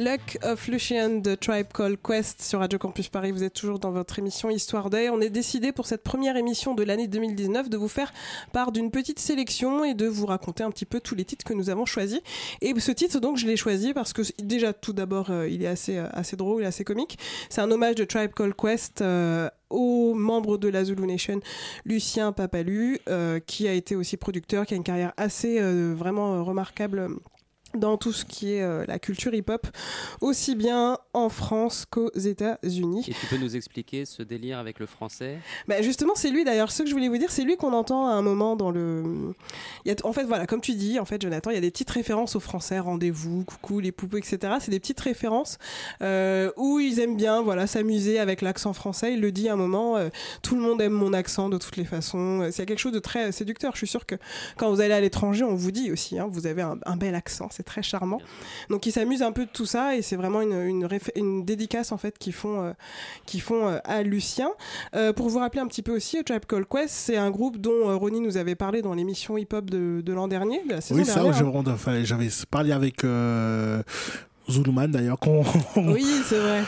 [0.00, 3.32] Luck of Lucian de Tribe Called Quest sur Radio Campus Paris.
[3.32, 5.10] Vous êtes toujours dans votre émission Histoire Day.
[5.10, 8.10] On est décidé pour cette première émission de l'année 2019 de vous faire
[8.54, 11.52] part d'une petite sélection et de vous raconter un petit peu tous les titres que
[11.52, 12.22] nous avons choisis.
[12.62, 15.66] Et ce titre, donc, je l'ai choisi parce que déjà, tout d'abord, euh, il est
[15.66, 17.18] assez, euh, assez drôle assez comique.
[17.50, 19.02] C'est un hommage de Tribe Called Quest.
[19.02, 21.40] euh, au membre de la Zulu Nation,
[21.84, 26.44] Lucien Papalu, euh, qui a été aussi producteur, qui a une carrière assez euh, vraiment
[26.44, 27.08] remarquable
[27.74, 29.66] dans tout ce qui est euh, la culture hip-hop,
[30.20, 33.04] aussi bien en France qu'aux États-Unis.
[33.08, 35.38] Et tu peux nous expliquer ce délire avec le français?
[35.68, 36.70] Bah justement, c'est lui d'ailleurs.
[36.72, 39.34] Ce que je voulais vous dire, c'est lui qu'on entend à un moment dans le.
[39.84, 41.60] Il y a, en fait, voilà, comme tu dis, en fait, Jonathan, il y a
[41.60, 44.54] des petites références aux Français, rendez-vous, coucou, les poupous, etc.
[44.60, 45.58] C'est des petites références
[46.02, 49.14] euh, où ils aiment bien, voilà, s'amuser avec l'accent français.
[49.14, 49.96] Il le dit à un moment.
[49.96, 50.08] euh,
[50.42, 52.48] tout le monde aime mon accent de toutes les façons.
[52.50, 53.72] C'est quelque chose de très séducteur.
[53.74, 54.16] Je suis sûre que
[54.56, 57.14] quand vous allez à l'étranger, on vous dit aussi, hein, vous avez un, un bel
[57.14, 57.48] accent.
[57.60, 58.20] C'est très charmant.
[58.70, 61.98] Donc ils s'amusent un peu de tout ça et c'est vraiment une, une, dédicace en
[61.98, 62.72] fait qu'ils font, euh,
[63.26, 64.48] qu'ils font euh, à Lucien.
[64.96, 67.58] Euh, pour vous rappeler un petit peu aussi, A Tribe Called Quest, c'est un groupe
[67.58, 70.80] dont euh, Ronnie nous avait parlé dans l'émission hip-hop de, de l'an dernier, de la
[70.80, 71.34] saison Oui, ça, dernière.
[71.34, 73.82] je me rends- enfin, j'avais parlé avec euh,
[74.50, 75.44] Zuluman d'ailleurs, qu'on-
[75.76, 76.62] Oui, c'est vrai.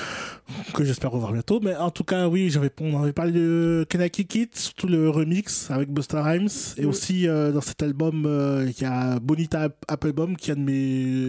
[0.75, 1.61] Que j'espère revoir bientôt.
[1.61, 5.71] Mais en tout cas, oui, j'avais, on avait parlé de Kanaki Kid, surtout le remix
[5.71, 6.49] avec Busta Rhymes.
[6.77, 6.87] Et Oui.
[6.87, 10.61] aussi, euh, dans cet album, euh, il y a Bonita Applebaum, qui est un de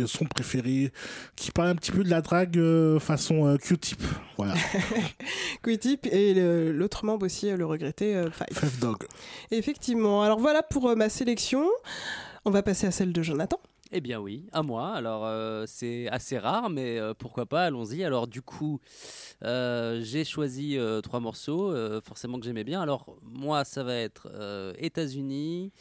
[0.01, 0.91] mes sons préférés,
[1.35, 4.01] qui parle un petit peu de la drague euh, façon Q-tip.
[4.37, 4.53] Voilà.
[5.63, 6.33] Q-Tip et
[6.71, 8.47] l'autre membre aussi, le regretté Five.
[8.57, 8.97] Five Dog.
[9.51, 10.23] Effectivement.
[10.23, 11.65] Alors voilà pour ma sélection.
[12.45, 13.59] On va passer à celle de Jonathan.
[13.95, 14.91] Eh bien oui, à moi.
[14.95, 18.03] Alors euh, c'est assez rare, mais euh, pourquoi pas, allons-y.
[18.03, 18.79] Alors du coup,
[19.43, 22.81] euh, j'ai choisi trois morceaux, forcément que j'aimais bien.
[22.81, 24.27] Alors moi, ça va être
[24.79, 25.71] États-Unis,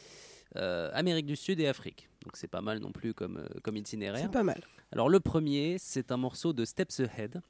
[0.54, 2.10] Amérique du Sud et Afrique.
[2.24, 4.20] Donc c'est pas mal non plus comme, comme itinéraire.
[4.22, 4.60] C'est pas mal.
[4.92, 7.40] Alors le premier, c'est un morceau de Steps Ahead,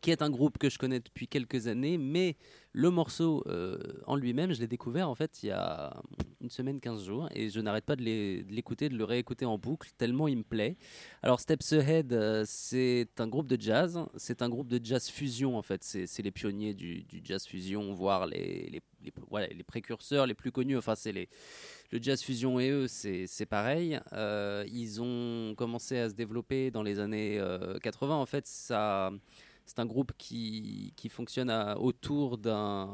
[0.00, 2.36] qui est un groupe que je connais depuis quelques années, mais
[2.72, 5.94] le morceau euh, en lui-même, je l'ai découvert en fait il y a
[6.40, 9.90] une semaine, 15 jours, et je n'arrête pas de l'écouter, de le réécouter en boucle,
[9.96, 10.76] tellement il me plaît.
[11.22, 15.56] Alors Steps Ahead, euh, c'est un groupe de jazz, c'est un groupe de jazz fusion
[15.56, 18.82] en fait, c'est les pionniers du, jazz fusion, voire les,
[19.66, 21.28] précurseurs les plus connus, enfin c'est.
[21.92, 24.00] Le jazz fusion et eux, c'est pareil.
[24.12, 28.16] Euh, ils ont commencé à se développer dans les années euh, 80.
[28.16, 29.12] En fait, ça,
[29.66, 32.88] c'est un groupe qui, qui fonctionne autour d'un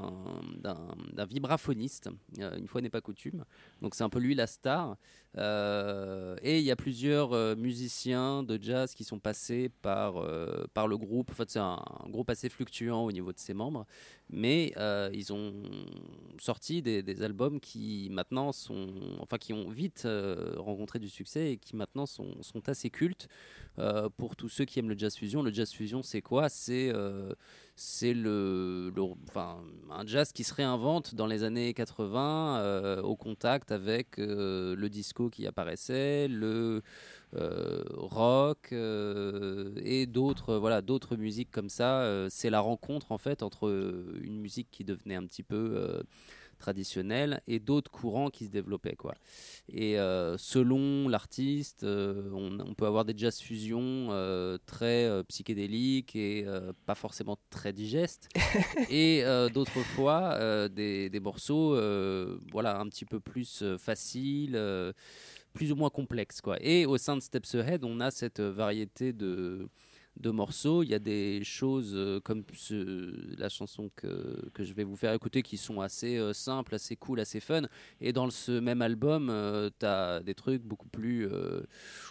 [1.29, 2.09] vibraphoniste.
[2.39, 3.45] Euh, une fois n'est pas coutume.
[3.83, 4.97] Donc c'est un peu lui la star.
[5.39, 10.65] Euh, et il y a plusieurs euh, musiciens de jazz qui sont passés par, euh,
[10.75, 11.31] par le groupe.
[11.31, 13.87] En fait, c'est un, un groupe assez fluctuant au niveau de ses membres.
[14.31, 14.73] Mais
[15.13, 15.53] ils ont
[16.39, 18.89] sorti des, des albums qui maintenant sont,
[19.21, 20.09] enfin qui ont vite
[20.57, 23.29] rencontré du succès et qui maintenant sont, sont assez cultes
[24.17, 25.43] pour tous ceux qui aiment le jazz fusion.
[25.43, 26.49] Le jazz fusion, c'est quoi?
[26.49, 26.91] C'est
[27.75, 28.93] c'est le,
[29.29, 29.59] enfin,
[29.91, 34.89] un jazz qui se réinvente dans les années 80 euh, au contact avec euh, le
[34.91, 36.83] disco qui apparaissait, le
[37.35, 42.29] euh, rock et d'autres voilà d'autres musiques comme ça.
[42.29, 43.71] C'est la rencontre en fait entre
[44.23, 46.03] une musique qui devenait un petit peu
[46.63, 49.15] traditionnelle et d'autres courants qui se développaient quoi.
[49.69, 56.15] Et euh, selon l'artiste, euh, on, on peut avoir des jazz fusions euh, très psychédéliques
[56.15, 56.47] et
[56.87, 58.29] pas forcément très digestes,
[58.91, 60.39] et d'autres fois
[60.69, 61.75] des, des morceaux
[62.53, 64.59] voilà un petit peu plus faciles.
[65.53, 66.57] plus ou moins complexes quoi.
[66.61, 69.69] Et au sein de Steps Ahead, on a cette variété de,
[70.19, 70.83] de morceaux.
[70.83, 72.45] Il y a des choses euh, comme
[73.39, 76.97] la chanson que, que je vais vous faire écouter qui sont assez euh, simples, assez
[76.97, 77.63] cool, assez fun.
[78.01, 79.27] Et dans ce même album,
[79.79, 81.63] tu as des trucs beaucoup plus, euh,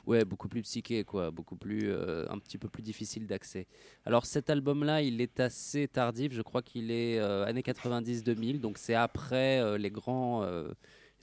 [0.06, 3.68] ouais, beaucoup plus psychés, quoi, beaucoup plus, euh, un petit peu plus difficiles d'accès.
[4.06, 6.34] Alors cet album-là, il est assez tardif.
[6.34, 10.46] Je crois qu'il est euh, années 90-2000, donc c'est après euh, les grands.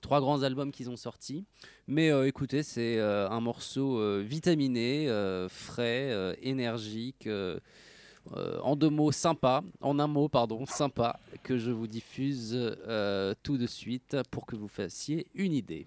[0.01, 1.45] Trois grands albums qu'ils ont sortis.
[1.87, 5.09] Mais euh, écoutez, c'est euh, un morceau euh, vitaminé,
[5.49, 7.29] frais, énergique,
[8.63, 12.77] en deux mots sympa, en un mot pardon, sympa, que je vous diffuse
[13.43, 15.87] tout de suite pour que vous fassiez une idée.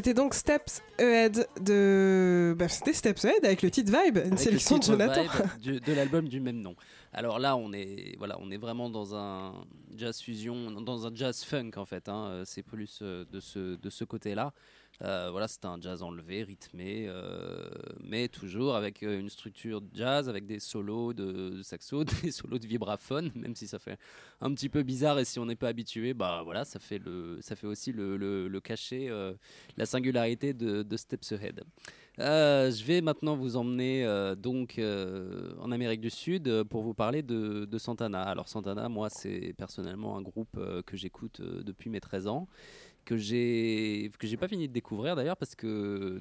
[0.00, 2.56] C'était donc Steps Ahead de.
[2.58, 5.24] Bah, c'était Steps Ahead avec le titre Vibe, une Avec sélection de Jonathan.
[5.60, 6.74] Vibe de l'album du même nom.
[7.12, 9.52] Alors là, on est, voilà, on est vraiment dans un
[9.94, 12.08] jazz fusion, dans un jazz funk en fait.
[12.08, 12.28] hein.
[12.30, 14.54] Euh, C'est plus euh, de ce, de ce côté-là.
[15.02, 17.70] Euh, voilà, c'est un jazz enlevé, rythmé, euh,
[18.02, 22.58] mais toujours avec euh, une structure de jazz, avec des solos de, saxo, des solos
[22.58, 23.98] de vibraphone, même si ça fait
[24.42, 27.38] un petit peu bizarre et si on n'est pas habitué, bah voilà, ça fait le,
[27.40, 29.08] ça fait aussi le, le, le cachet,
[29.76, 31.62] la singularité de, Steps Ahead.
[32.18, 37.78] Je vais maintenant vous emmener donc en Amérique du Sud pour vous parler de, de
[37.78, 38.22] Santana.
[38.22, 42.48] Alors Santana, moi, c'est personnellement un groupe que j'écoute depuis mes 13 ans,
[43.04, 46.20] que j'ai que j'ai pas fini de découvrir d'ailleurs parce que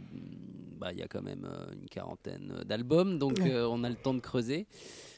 [0.79, 3.51] bah, il y a quand même euh, une quarantaine d'albums, donc Ouais.
[3.51, 4.65] euh, on a le temps de creuser.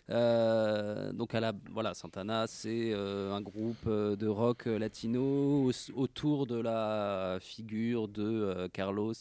[0.09, 6.47] Euh, donc à la voilà Santana c'est euh, un groupe de rock latino au- autour
[6.47, 9.13] de la figure de Carlos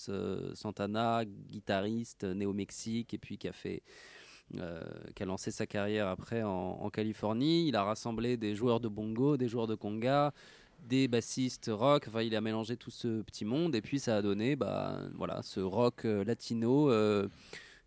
[0.54, 3.82] Santana guitariste né au Mexique et puis qui a fait
[4.56, 4.80] euh,
[5.14, 8.88] qui a lancé sa carrière après en, en Californie il a rassemblé des joueurs de
[8.88, 10.32] bongo des joueurs de conga
[10.88, 12.04] des bassistes rock.
[12.08, 13.74] Enfin il a mélangé tout ce petit monde.
[13.74, 17.28] Et puis ça a donné bah voilà ce rock euh, latino euh,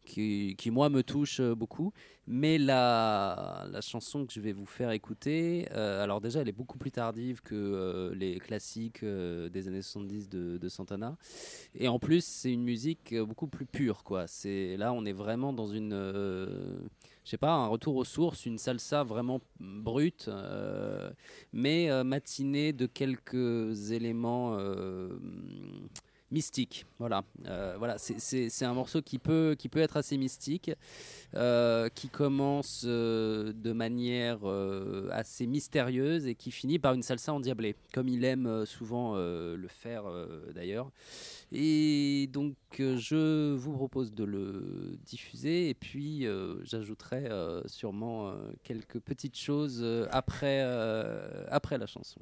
[0.04, 1.94] qui, moi me touche euh, beaucoup.
[2.26, 6.54] Mais la, la chanson que je vais vous faire écouter, euh, alors déjà elle est
[6.54, 11.18] beaucoup plus tardive que euh, les classiques des années 70 de, de Santana.
[11.76, 14.06] Et en plus c'est une musique beaucoup plus pure.
[14.06, 14.28] Quoi.
[14.28, 15.92] C'est, là on est vraiment dans une...
[15.92, 20.30] je sais pas, un retour aux sources, une salsa vraiment brute,
[21.52, 24.58] mais matinée de quelques éléments
[26.34, 26.86] mystique.
[27.00, 30.72] Voilà, euh, voilà, c'est un morceau qui peut, qui peut être assez mystique,
[31.36, 34.40] euh, qui commence euh, de manière
[35.12, 40.04] assez mystérieuse et qui finit par une salsa endiablée, comme il aime souvent le faire
[40.54, 40.92] d'ailleurs.
[41.52, 46.26] Et donc je vous propose de le diffuser et puis
[46.64, 47.30] j'ajouterai
[47.68, 50.62] sûrement quelques petites choses après,
[51.50, 52.20] après la chanson.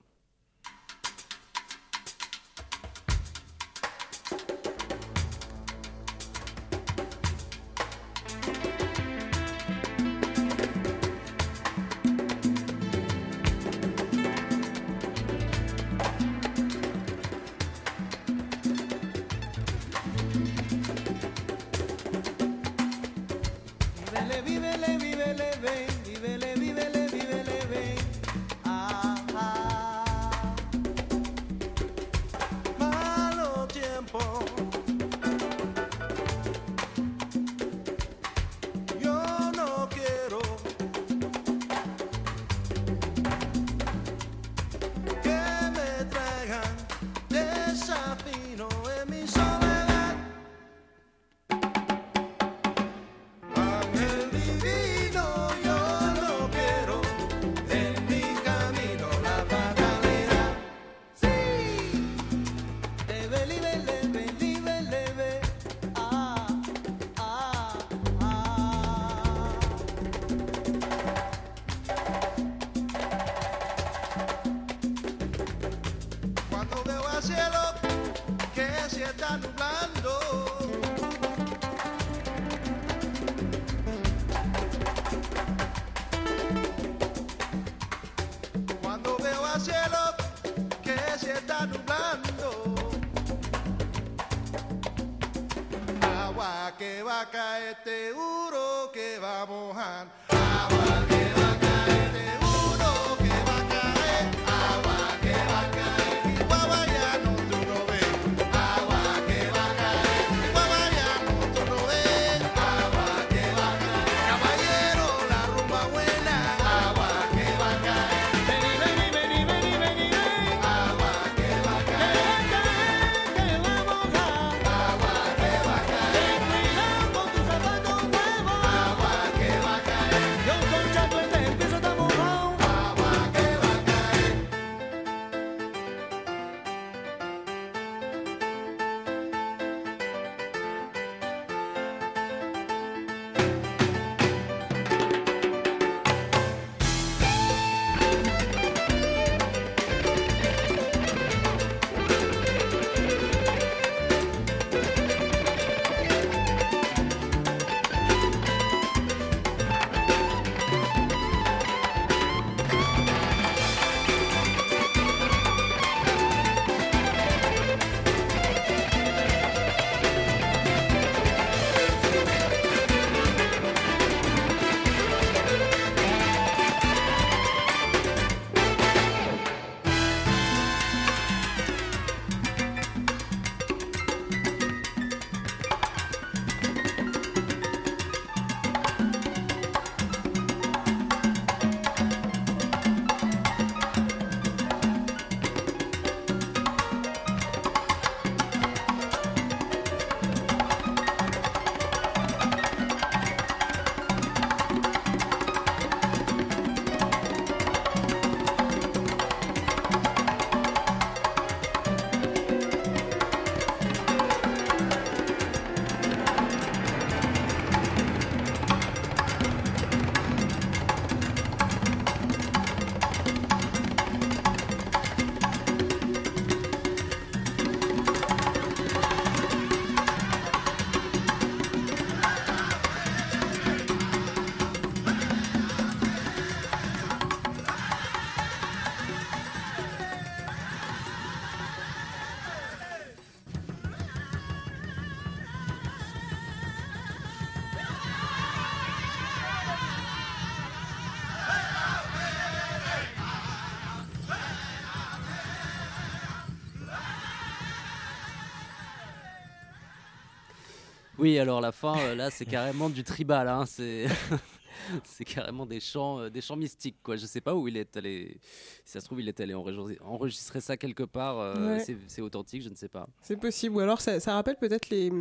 [261.21, 263.47] Oui, alors la fin, euh, là, c'est carrément du tribal.
[263.47, 264.07] Hein, c'est.
[265.03, 267.15] c'est carrément des chants, euh, des chants mystiques, quoi.
[267.15, 268.39] Je sais pas où il est allé.
[268.83, 271.37] Si ça se trouve, il est allé enregistrer ça quelque part.
[271.37, 273.07] Euh, c'est authentique, je ne sais pas.
[273.21, 273.75] C'est possible.
[273.75, 275.11] Ou alors, ça, rappelle peut-être les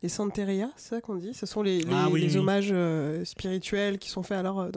[0.00, 1.34] les Santeria, c'est ça qu'on dit?
[1.34, 2.72] Ce sont les, ah hommages
[3.24, 4.68] spirituels qui sont faits alors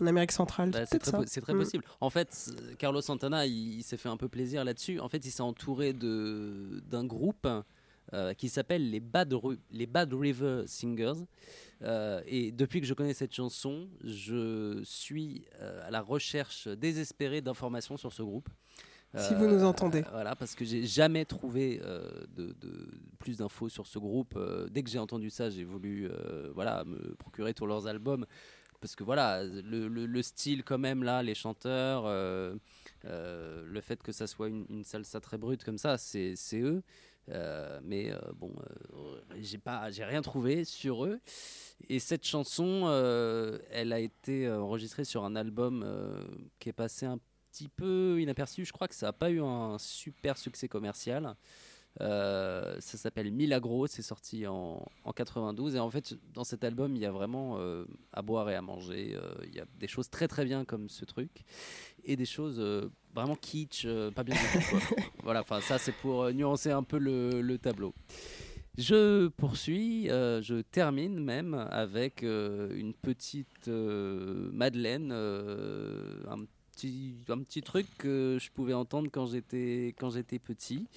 [0.00, 0.70] en Amérique centrale.
[0.70, 1.58] Bah, c'est très, mm.
[1.58, 1.84] possible.
[2.00, 4.98] En fait, Carlos Santana, il, il s'est fait un peu plaisir là-dessus.
[5.00, 7.46] En fait, il s'est entouré de d'un groupe
[8.14, 9.34] euh, qui s'appelle les Bad,
[9.70, 11.20] les Bad River Singers.
[11.82, 17.40] Euh, et depuis que je connais cette chanson, je suis euh, à la recherche désespérée
[17.42, 18.48] d'informations sur ce groupe.
[19.16, 20.02] Si vous nous entendez.
[20.10, 21.78] Voilà, parce que j'ai jamais trouvé
[22.36, 22.90] de, de-
[23.20, 24.36] plus d'infos sur ce groupe.
[24.70, 26.10] Dès que j'ai entendu ça, j'ai voulu
[26.52, 28.26] voilà, me procurer tous leurs albums.
[28.80, 32.56] Parce que voilà, le, le- le style quand même là, les chanteurs, euh,
[33.04, 36.60] euh, le fait que ça soit une, une salsa très brute comme ça, c'est c'est
[36.60, 36.82] eux.
[37.30, 41.20] Euh, mais euh, bon, euh, j'ai pas, j'ai rien trouvé sur eux.
[41.88, 42.88] Et cette chanson,
[43.70, 45.86] elle a été enregistrée sur un album
[46.58, 47.18] qui est passé un
[47.50, 48.64] petit peu inaperçu.
[48.64, 51.36] Je crois que ça n'a pas eu un super succès commercial.
[52.00, 56.96] Euh, ça s'appelle Milagro, c'est sorti en, en 92 et en fait dans cet album
[56.96, 59.14] il y a vraiment euh, à boire et à manger.
[59.14, 61.30] Euh, il y a des choses très très bien comme ce truc
[62.04, 62.60] et des choses
[63.14, 64.70] vraiment kitsch, pas bien du tout.
[64.70, 64.96] quoi.
[65.22, 67.94] voilà, enfin ça c'est pour nuancer un peu le, le tableau.
[68.76, 76.38] Je poursuis, euh, je termine même avec euh, une petite euh, Madeleine, un,
[76.72, 80.88] petit, un petit truc que je pouvais entendre quand j'étais quand j'étais petit,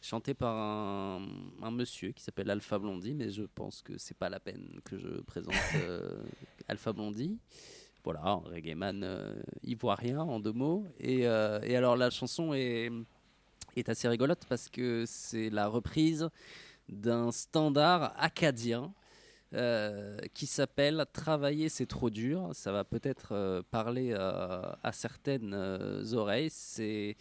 [0.00, 1.26] chanté par un,
[1.62, 4.98] un monsieur qui s'appelle Alpha Blondie, mais je pense que c'est pas la peine que
[4.98, 6.22] je présente euh,
[6.68, 7.38] Alpha Blondie.
[8.02, 10.86] Voilà, un reggae man euh, ivoirien en deux mots.
[10.98, 12.90] Et, euh, et alors la chanson est,
[13.76, 16.30] est assez rigolote parce que c'est la reprise
[16.88, 18.92] d'un standard acadien
[19.52, 22.48] euh, qui s'appelle Travailler c'est trop dur.
[22.54, 25.54] Ça va peut-être euh, parler à, à certaines
[26.14, 26.48] oreilles.
[26.50, 27.16] C'est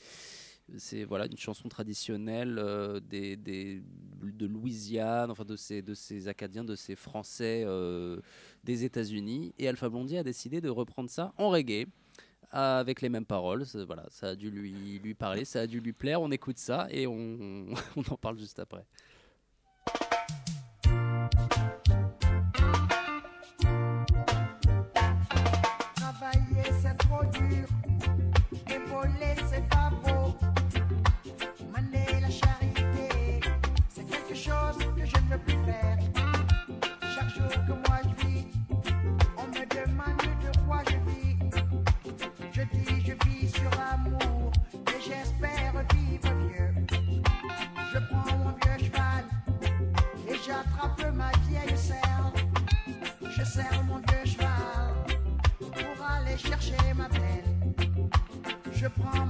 [0.78, 3.82] c'est voilà une chanson traditionnelle euh, des, des-
[4.22, 8.20] de Louisiane, enfin de ces de ces Acadiens, de ces Français euh,
[8.64, 9.54] des États-Unis.
[9.58, 11.86] Et Alpha Blondie a décidé de reprendre ça en reggae
[12.52, 13.66] avec les mêmes paroles.
[13.66, 16.22] Ça- Voilà, ça a dû lui lui parler, ça a dû lui plaire.
[16.22, 18.86] On écoute ça et on, on en parle juste après.
[58.80, 59.29] Je prends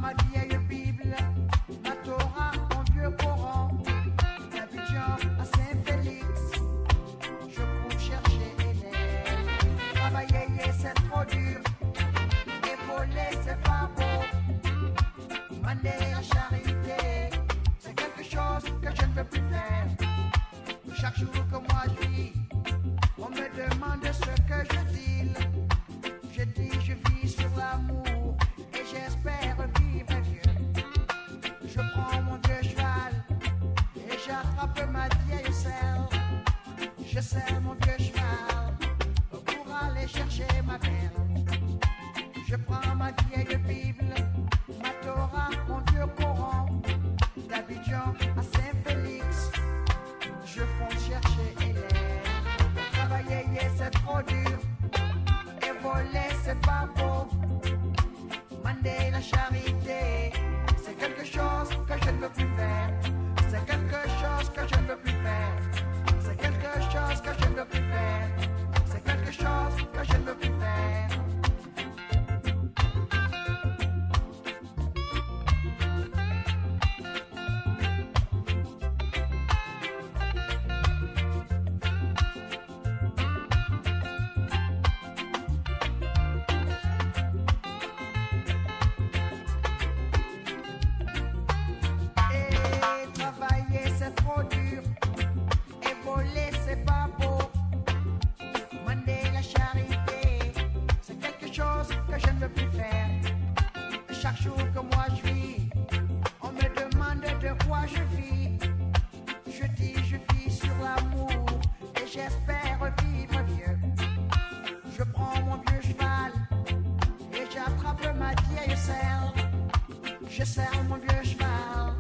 [120.30, 121.94] Je serre mon vieux cheval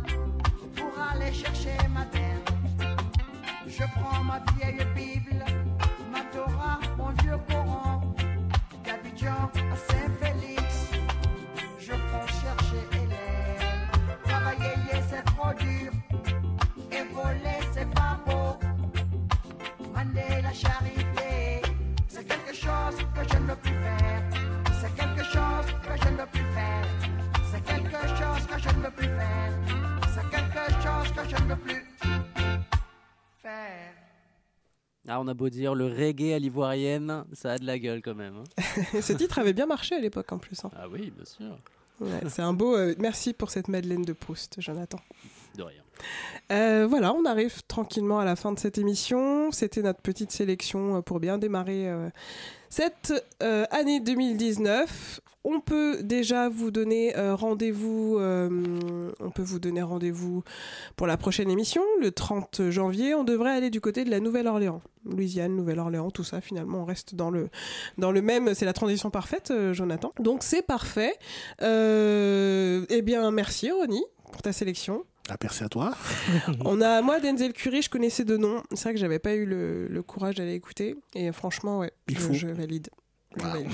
[0.75, 2.39] pour aller chercher ma terre.
[3.67, 4.85] Je prends ma vieille
[35.11, 38.13] Ah, on a beau dire le reggae à l'ivoirienne, ça a de la gueule quand
[38.15, 38.35] même.
[38.37, 39.01] hein.
[39.01, 40.63] Ce titre avait bien marché à l'époque en plus.
[40.63, 40.71] hein.
[40.75, 41.57] Ah oui, bien sûr.
[41.99, 42.75] Ouais, c'est un beau.
[42.77, 44.99] euh, merci pour cette Madeleine de Proust, Jonathan.
[45.55, 45.81] De rien.
[46.51, 49.51] Euh, voilà, on arrive tranquillement à la fin de cette émission.
[49.51, 52.09] C'était notre petite sélection euh, pour bien démarrer euh,
[52.69, 55.21] cette année 2019.
[55.43, 58.19] On peut déjà vous donner rendez-vous.
[58.19, 60.43] on peut vous donner rendez-vous
[60.97, 63.15] pour la prochaine émission, le 30 janvier.
[63.15, 66.41] On devrait aller du côté de la Nouvelle-Orléans, Louisiane, Nouvelle-Orléans, tout ça.
[66.41, 67.49] Finalement, on reste dans le
[67.97, 68.53] dans le même.
[68.53, 70.11] C'est la transition parfaite, Jonathan.
[70.19, 71.15] Donc c'est parfait.
[71.61, 75.05] Eh bien, merci Ronnie pour ta sélection.
[75.29, 75.91] Ah, merci à toi.
[76.65, 78.63] On a, moi, Denzel Curry, je connaissais de nom.
[78.73, 80.95] C'est vrai que j'avais pas eu le, le courage d'aller écouter.
[81.13, 82.33] Et franchement, ouais, Il je, faut.
[82.33, 82.89] je valide.
[83.37, 83.67] Je valide.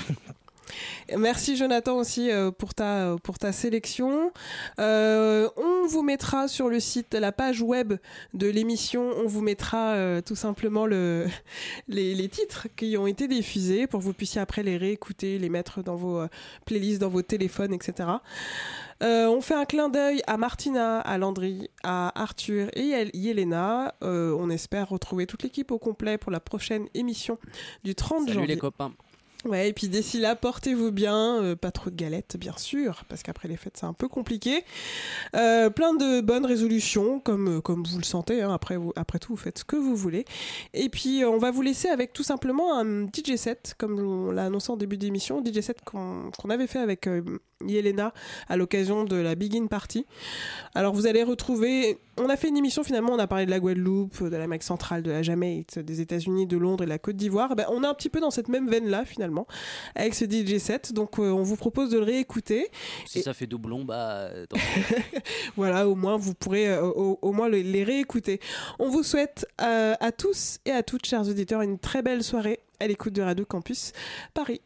[1.08, 4.32] Et Merci Jonathan aussi euh, pour ta pour ta sélection.
[4.80, 7.94] Euh, on vous mettra sur le site la page web
[8.34, 9.12] de l'émission.
[9.16, 11.26] On vous mettra euh, tout simplement le
[11.88, 15.48] les, les titres qui ont été diffusés pour que vous puissiez après les réécouter, les
[15.48, 16.28] mettre dans vos euh,
[16.64, 18.08] playlists, dans vos téléphones, etc.
[19.02, 23.94] Euh, on fait un clin d'œil à Martina, à Landry, à Arthur et à Yelena.
[24.02, 27.38] Euh, on espère retrouver toute l'équipe au complet pour la prochaine émission
[27.84, 28.54] du 30 Salut janvier.
[28.54, 28.92] les copains.
[29.44, 33.22] Ouais, et puis d'ici là, portez-vous bien, euh, pas trop de galettes, bien sûr, parce
[33.22, 34.64] qu'après les fêtes, c'est un peu compliqué.
[35.36, 38.42] Euh, plein de bonnes résolutions, comme, comme vous le sentez.
[38.42, 38.52] hein.
[38.52, 40.24] Après, vous, après tout, vous faites ce que vous voulez.
[40.74, 44.46] Et puis, on va vous laisser avec tout simplement un DJ set, comme on l'a
[44.46, 47.22] annoncé en début d'émission, DJ set qu'on avait fait avec euh,
[47.64, 48.12] Yelena
[48.48, 50.06] à l'occasion de la Begin Party.
[50.74, 51.98] Alors, vous allez retrouver.
[52.18, 55.02] On a fait une émission finalement, on a parlé de la Guadeloupe, de l'Amérique centrale,
[55.02, 57.54] de la Jamaïque, des États-Unis, de Londres et de la Côte d'Ivoire.
[57.56, 59.46] Ben, on est un petit peu dans cette même veine-là finalement,
[59.94, 60.92] avec ce DJ set.
[60.92, 62.68] Donc, euh, on vous propose de le réécouter.
[63.06, 64.30] Si ça fait doublon, bah.
[65.56, 68.40] Voilà, au moins vous pourrez euh, au, au moins le- les réécouter.
[68.78, 72.60] On vous souhaite euh, à tous et à toutes, chers auditeurs, une très belle soirée
[72.80, 73.92] à l'écoute de Radio Campus
[74.34, 74.60] Paris.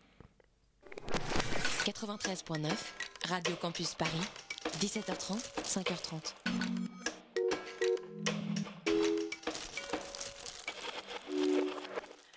[1.85, 2.71] 93.9,
[3.27, 4.21] Radio Campus Paris,
[4.81, 6.35] 17h30, 5h30.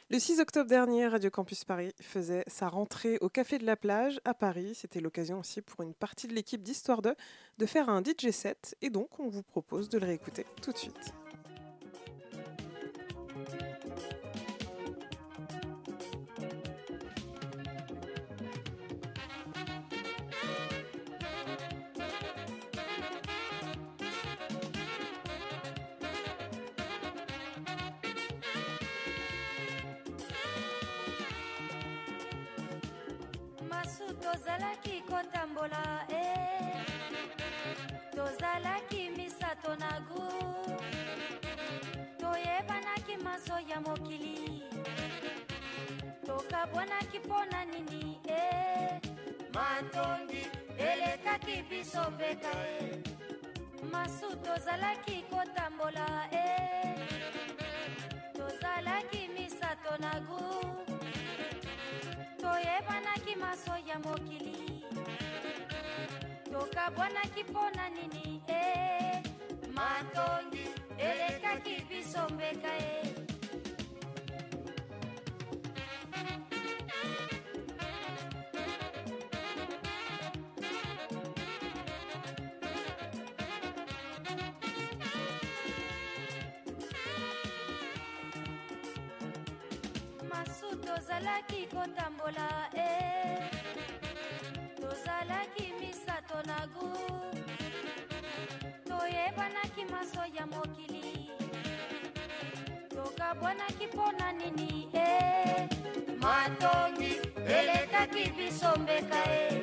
[0.09, 4.21] Le 6 octobre dernier, Radio Campus Paris faisait sa rentrée au Café de la Plage
[4.23, 4.75] à Paris.
[4.75, 7.13] C'était l'occasion aussi pour une partie de l'équipe d'Histoire 2
[7.57, 10.77] de faire un DJ set et donc on vous propose de le réécouter tout de
[10.77, 11.13] suite.
[34.53, 36.25] Tozalaki kotambola e
[38.15, 40.23] tozalaki misato na gu.
[42.19, 44.61] Toyebanaki maso ya mokili.
[46.25, 49.01] Tokabwanaki mpo na nini e
[49.53, 50.47] matondi
[50.77, 53.01] elekaki biso mbeka e
[53.91, 56.95] masu tozalaki kotambola e
[58.37, 60.92] tozalaki misato na gu
[62.93, 64.83] toyebanaki maso ya mokili.
[66.51, 69.23] Tokabwanaki mpo na nini e
[69.73, 70.65] matondi
[70.97, 73.13] elekaki biso mbeka e
[91.13, 92.89] tozalaki kotambola e.
[94.81, 96.89] Tozalaki misato na gu.
[98.87, 101.29] Toyebanaki maso ya mokili.
[102.89, 105.69] Tokabwanaki mpo na nini e.
[106.17, 109.61] Matongi elekaki biso mbeka e.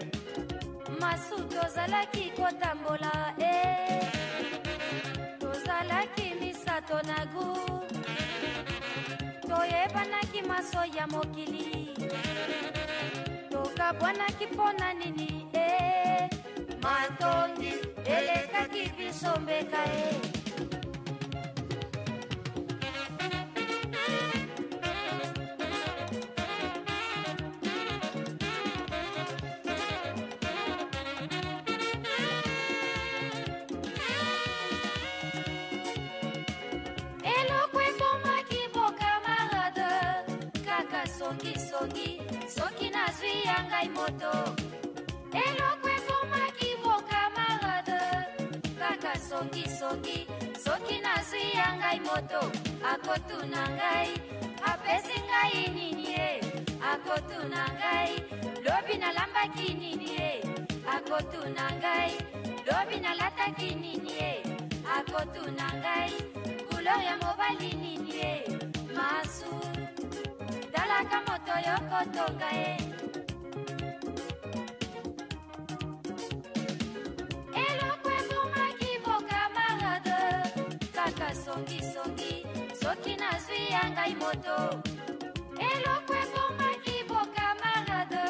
[1.00, 4.00] Masu tozalaki kotambola e.
[5.40, 7.89] Tozalaki misato na gu
[10.00, 11.88] toyebanaki maso ya mokili.
[13.64, 16.30] Okabwanaki mpona nini e
[16.82, 17.72] matongi
[18.06, 20.39] elekaki biso mbeka e eloko
[43.80, 44.32] ngai moto.
[45.32, 48.02] Eloko ekomaki bokamarade
[48.78, 50.26] kaka songisongi
[50.64, 52.42] soki nazwi ya ngai moto.
[52.84, 54.10] Akotuna ngai
[54.70, 56.40] apesi ngai nini e?
[56.92, 58.12] Akotuna ngai
[58.64, 60.32] lobi nalambaki nini e?
[60.84, 62.12] Akotuna ngai
[62.68, 64.32] lobi nalataki nini e?
[64.96, 66.12] Akotuna ngai
[66.68, 68.34] couleur ya mobali nini e?
[68.96, 69.52] Masu
[70.72, 72.90] talaka moto yokotonga e
[84.10, 84.82] ngai moto.
[85.70, 88.26] Eloko ekomaki bokamarade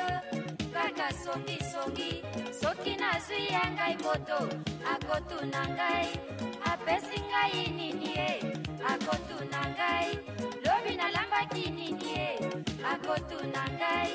[0.72, 2.22] kaka songisongi
[2.60, 4.40] soki nazwi ya ngai moto
[4.92, 6.08] akotuna ngai
[6.70, 8.32] apesi ngai nini e
[8.92, 10.18] akotuna ngai
[10.64, 12.30] lobi nalambaki nini e
[12.92, 14.12] akotuna ngai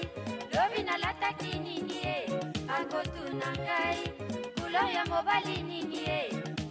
[0.53, 2.17] lobi nalataki nini e
[2.77, 3.99] akotuna ngai
[4.55, 6.21] couleur ya mobali nini e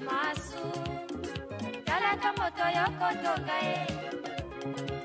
[0.07, 0.65] masu
[1.85, 2.65] talaka moto
[4.65, 5.04] Thank you.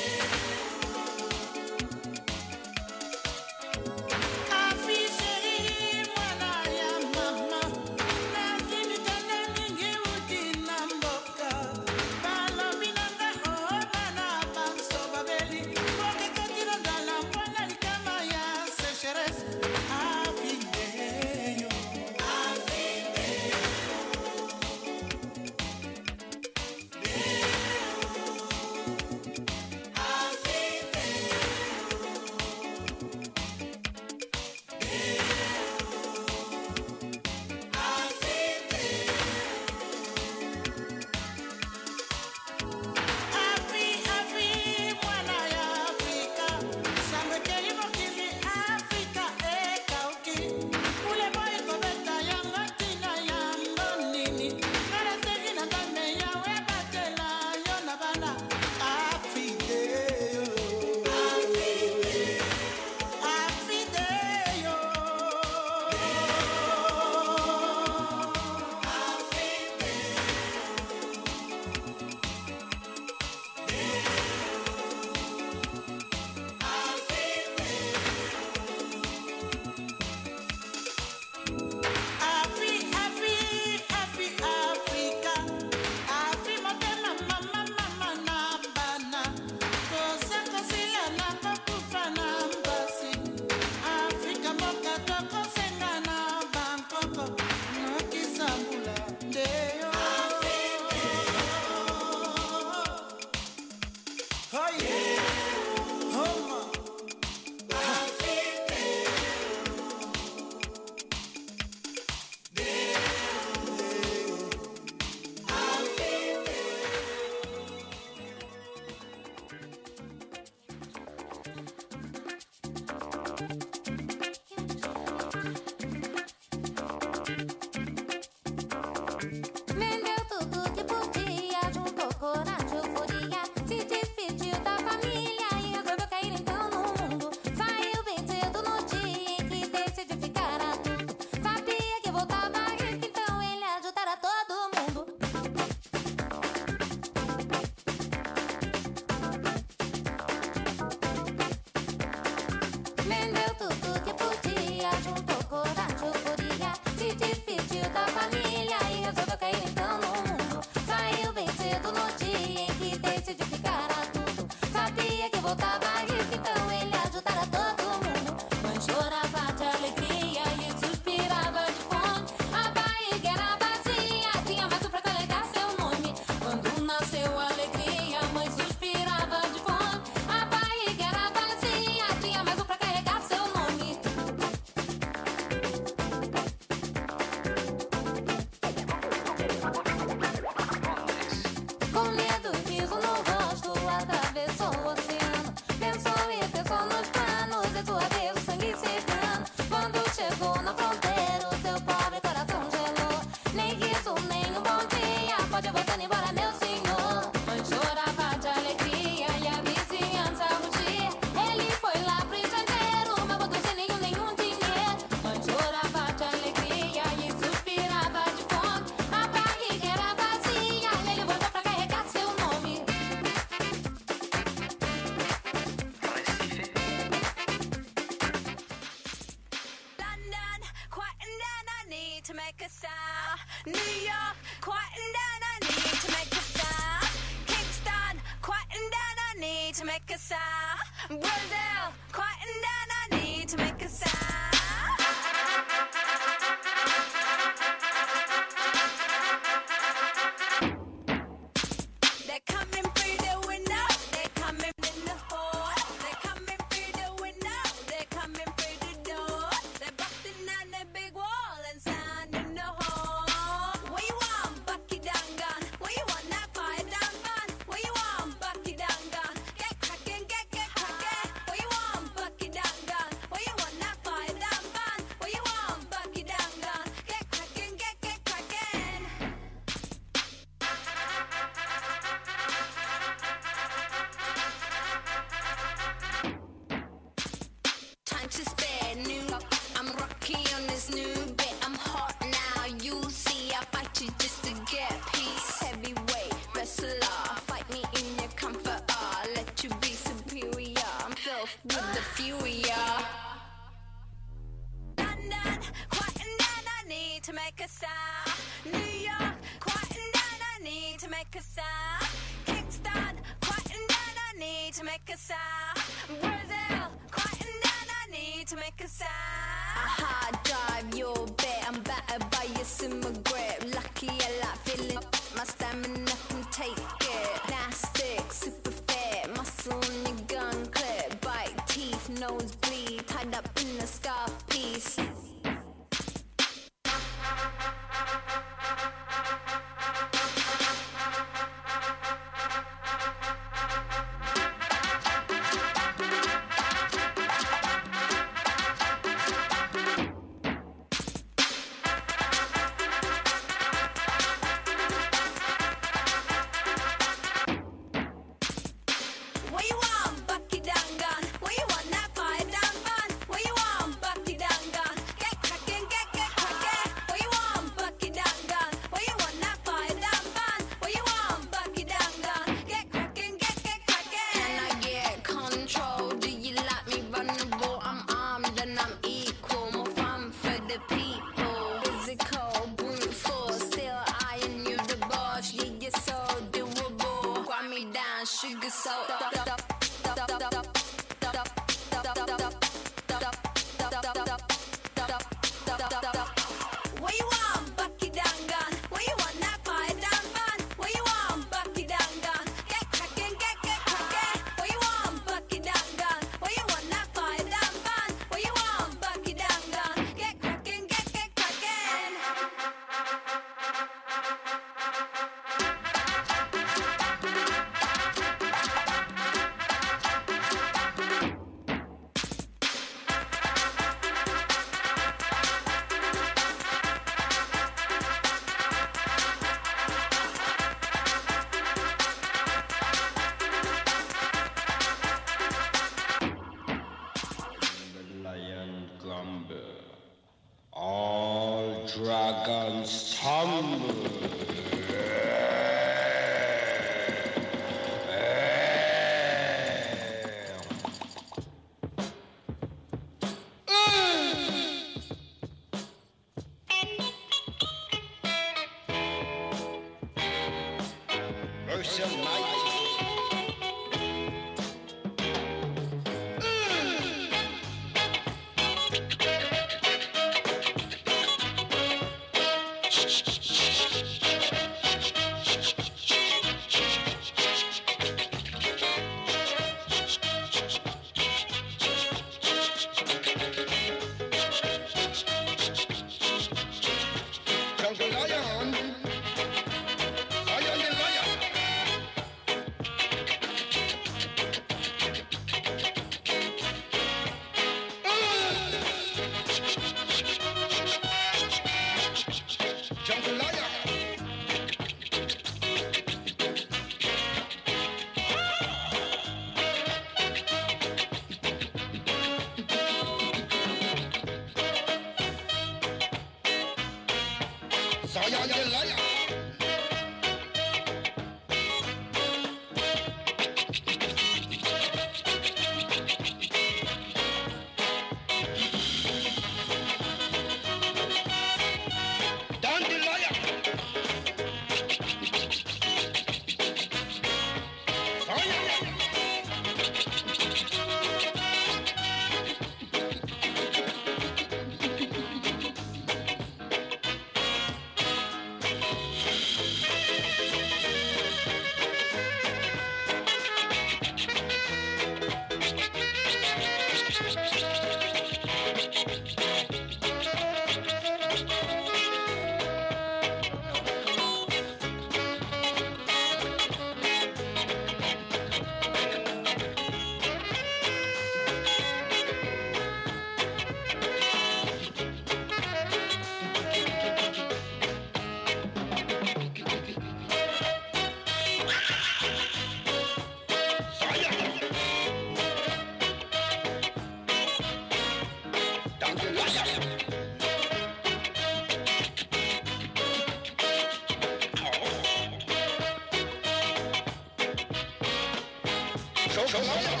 [599.51, 600.00] Choke.